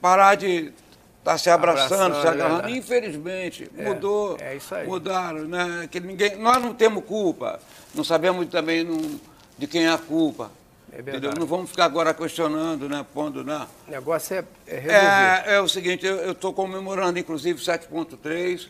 parar 0.00 0.34
de 0.34 0.72
estar 1.20 1.38
se 1.38 1.48
abraçando, 1.50 1.92
Abraçando, 2.16 2.20
se 2.20 2.26
é 2.26 2.30
agarrando. 2.30 2.54
verdade. 2.62 2.78
Infelizmente, 2.78 3.70
mudou. 3.74 4.36
é 4.40 4.56
isso 4.56 4.74
aí. 4.74 4.86
Mudaram, 4.86 5.44
né? 5.44 5.88
Que 5.90 5.98
ninguém, 6.00 6.36
nós 6.36 6.62
não 6.62 6.74
temos 6.74 7.04
culpa, 7.04 7.58
não 7.94 8.04
sabemos 8.04 8.46
também 8.48 8.84
não- 8.84 9.18
de 9.58 9.66
quem 9.66 9.86
é 9.86 9.90
a 9.92 9.98
culpa. 9.98 10.50
É 10.92 11.00
entendeu? 11.00 11.32
Não 11.38 11.46
vamos 11.46 11.70
ficar 11.70 11.84
agora 11.84 12.14
questionando, 12.14 12.88
né? 12.88 13.04
Pondo, 13.12 13.42
né? 13.44 13.66
O 13.86 13.90
negócio 13.90 14.36
é, 14.36 14.44
é 14.66 14.78
resolver. 14.78 15.50
É, 15.50 15.54
é 15.56 15.60
o 15.60 15.68
seguinte, 15.68 16.06
eu 16.06 16.32
estou 16.32 16.52
comemorando, 16.52 17.18
inclusive, 17.18 17.60
7.3, 17.60 18.68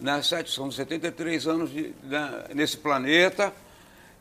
né, 0.00 0.20
7, 0.20 0.50
são 0.50 0.70
73 0.70 1.46
anos 1.46 1.70
de- 1.70 1.94
né, 2.02 2.44
nesse 2.54 2.76
planeta, 2.76 3.52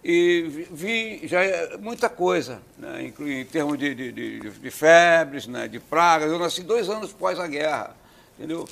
E 0.04 0.66
vi 0.72 1.28
já 1.28 1.44
é 1.44 1.78
muita 1.78 2.10
coisa, 2.10 2.60
né? 2.76 3.04
em 3.04 3.46
termos 3.46 3.78
de, 3.78 3.94
de, 3.94 4.12
de, 4.12 4.40
de, 4.50 4.72
febres, 4.72 5.46
né? 5.46 5.68
de 5.68 5.80
pragas. 5.80 6.32
Eu 6.32 6.40
nasci 6.40 6.64
dois 6.64 6.90
anos 6.90 7.14
pós 7.14 7.40
a 7.40 7.46
guerra, 7.46 7.96
entendeu? 8.36 8.68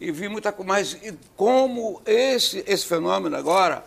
E 0.00 0.10
vi 0.10 0.28
muita 0.28 0.50
coisa. 0.50 0.72
Mas 0.72 0.98
como 1.36 2.02
esse, 2.04 2.64
esse 2.66 2.84
fenômeno 2.84 3.36
agora, 3.36 3.84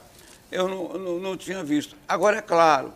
eu 0.49 0.69
não, 0.69 0.87
não, 0.97 1.19
não 1.19 1.35
tinha 1.37 1.61
visto. 1.65 1.97
Agora, 2.07 2.37
é 2.37 2.41
claro, 2.41 2.93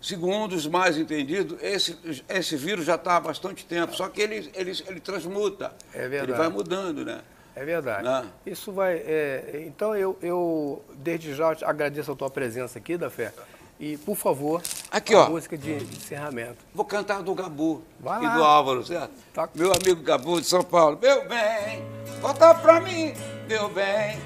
segundo 0.00 0.54
os 0.54 0.66
mais 0.66 0.96
entendidos, 0.96 1.58
esse, 1.62 1.98
esse 2.28 2.56
vírus 2.56 2.84
já 2.84 2.94
está 2.94 3.16
há 3.16 3.20
bastante 3.20 3.64
tempo, 3.64 3.94
só 3.94 4.08
que 4.08 4.20
ele, 4.20 4.50
ele, 4.54 4.72
ele 4.86 5.00
transmuta. 5.00 5.72
É 5.92 6.08
verdade. 6.08 6.32
Ele 6.32 6.38
vai 6.38 6.48
mudando, 6.48 7.04
né? 7.04 7.20
É 7.54 7.64
verdade. 7.64 8.04
Né? 8.04 8.24
Isso 8.46 8.70
vai. 8.70 8.94
É, 8.98 9.64
então 9.66 9.94
eu, 9.96 10.16
eu, 10.22 10.84
desde 10.94 11.34
já, 11.34 11.56
agradeço 11.62 12.12
a 12.12 12.14
tua 12.14 12.30
presença 12.30 12.78
aqui, 12.78 12.96
da 12.96 13.10
Fé. 13.10 13.32
E, 13.80 13.96
por 13.96 14.16
favor, 14.16 14.62
aqui, 14.90 15.14
a 15.14 15.20
ó. 15.20 15.30
música 15.30 15.56
de 15.56 15.72
encerramento. 15.72 16.58
Vou 16.74 16.84
cantar 16.84 17.22
do 17.22 17.34
Gabu 17.34 17.82
vai 18.00 18.20
e 18.20 18.26
lá. 18.26 18.36
do 18.36 18.44
Álvaro, 18.44 18.84
certo? 18.84 19.12
Tá. 19.32 19.48
Meu 19.54 19.72
amigo 19.72 20.02
Gabu 20.02 20.40
de 20.40 20.46
São 20.46 20.62
Paulo. 20.62 20.98
Meu 21.00 21.28
bem, 21.28 21.84
volta 22.20 22.54
pra 22.54 22.80
mim, 22.80 23.12
meu 23.48 23.68
bem. 23.68 24.20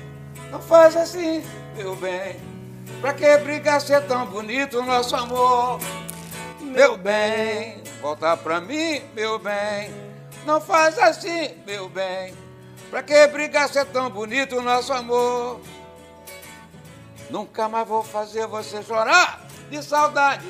Não 0.51 0.61
faz 0.61 0.97
assim, 0.97 1.43
meu 1.77 1.97
bem. 1.97 2.52
Pra 3.01 3.15
que 3.15 3.37
brigar 3.39 3.81
ser 3.81 4.07
tão 4.07 4.27
bonito 4.27 4.79
o 4.79 4.85
nosso 4.85 5.17
amor? 5.17 5.81
Meu 6.61 6.97
bem, 6.97 7.83
volta 8.01 8.37
pra 8.37 8.61
mim, 8.61 9.03
meu 9.15 9.39
bem. 9.39 9.91
Não 10.45 10.61
faz 10.61 10.99
assim, 10.99 11.55
meu 11.67 11.89
bem. 11.89 12.35
Pra 12.91 13.03
que 13.03 13.27
brigar 13.29 13.69
ser 13.69 13.87
tão 13.87 14.11
bonito 14.11 14.57
o 14.57 14.63
nosso 14.63 14.93
amor? 14.93 15.61
Nunca 17.31 17.69
mais 17.69 17.89
vou 17.89 18.03
fazer 18.03 18.47
você 18.47 18.83
chorar 18.83 19.41
de 19.71 19.83
saudade. 19.83 20.47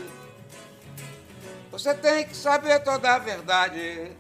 Você 1.71 1.95
tem 1.95 2.25
que 2.27 2.37
saber 2.37 2.81
toda 2.81 3.15
a 3.15 3.19
verdade. 3.19 4.13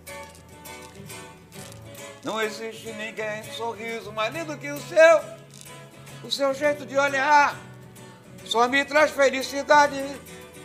Não 2.25 2.41
existe 2.41 2.93
ninguém 2.93 3.43
sorriso 3.53 4.13
mais 4.13 4.33
lindo 4.33 4.57
que 4.57 4.71
o 4.71 4.81
seu. 4.81 5.21
O 6.23 6.31
seu 6.31 6.55
jeito 6.55 6.87
de 6.87 6.97
olhar 6.97 7.57
só 8.45 8.69
me 8.69 8.85
traz 8.85 9.11
felicidade. 9.11 10.03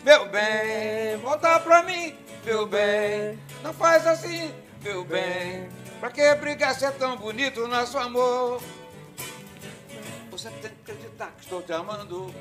Meu 0.04 0.28
bem, 0.30 1.18
volta 1.22 1.60
pra 1.60 1.84
mim, 1.84 2.16
meu 2.46 2.66
bem. 2.66 3.40
Não 3.64 3.74
faz 3.74 4.08
assim, 4.08 4.54
meu 4.82 5.04
bem. 5.04 5.70
Pra 6.00 6.12
que 6.12 6.36
brigar 6.36 6.76
se 6.76 6.86
é 6.86 6.92
tão 6.92 7.18
bonito 7.18 7.68
nosso 7.68 7.98
amor? 7.98 8.62
Você 10.32 10.50
tem 10.50 10.72
que 10.72 10.92
acreditar 10.92 11.32
que 11.36 11.44
estou 11.44 11.62
te 11.62 11.74
amando. 11.74 12.34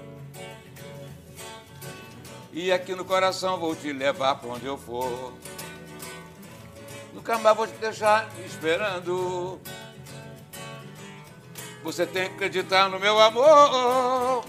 E 2.53 2.71
aqui 2.71 2.95
no 2.95 3.05
coração 3.05 3.59
vou 3.59 3.75
te 3.75 3.93
levar 3.93 4.37
pra 4.37 4.51
onde 4.51 4.67
eu 4.67 4.79
for. 4.79 5.33
Nunca 7.13 7.39
mais 7.39 7.57
vou 7.57 7.67
te 7.67 7.75
deixar 7.75 8.29
esperando. 8.45 9.59
Você 11.83 12.07
tem 12.07 12.29
que 12.29 12.35
acreditar 12.35 12.89
no 12.91 13.01
meu 13.01 13.19
amor. 13.19 14.45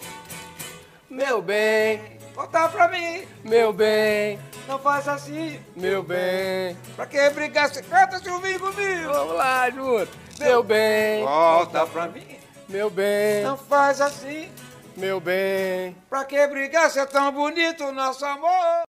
Meu 1.09 1.41
bem, 1.41 2.01
volta 2.35 2.67
pra 2.67 2.89
mim. 2.89 3.25
Meu 3.41 3.71
bem, 3.71 4.37
não 4.67 4.77
faça 4.77 5.13
assim, 5.13 5.57
meu 5.73 6.03
bem. 6.03 6.77
Pra 6.97 7.05
que 7.05 7.29
brigar? 7.29 7.69
Você 7.69 7.81
canta 7.81 8.19
Silvinho 8.19 8.59
comigo. 8.59 9.13
Vamos 9.13 9.37
lá, 9.37 9.69
junto. 9.69 10.09
Meu 10.37 10.61
bem. 10.61 11.23
Volta 11.23 11.87
pra 11.87 12.07
mim. 12.09 12.37
Meu 12.67 12.89
bem. 12.89 13.41
Não 13.43 13.57
faz 13.57 14.01
assim. 14.01 14.51
Meu 14.97 15.21
bem. 15.21 15.95
Pra 16.09 16.25
que 16.25 16.45
brigar 16.47 16.91
se 16.91 16.99
é 16.99 17.05
tão 17.05 17.31
bonito 17.31 17.89
nosso 17.93 18.25
amor? 18.25 18.83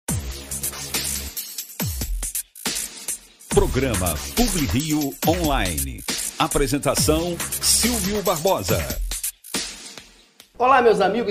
Programa 3.51 4.15
Publi 4.35 4.67
Rio 4.67 5.15
Online. 5.27 6.03
Apresentação 6.39 7.37
Silvio 7.61 8.23
Barbosa. 8.23 8.79
Olá, 10.59 10.81
meus 10.81 11.03
amigos. 11.03 11.25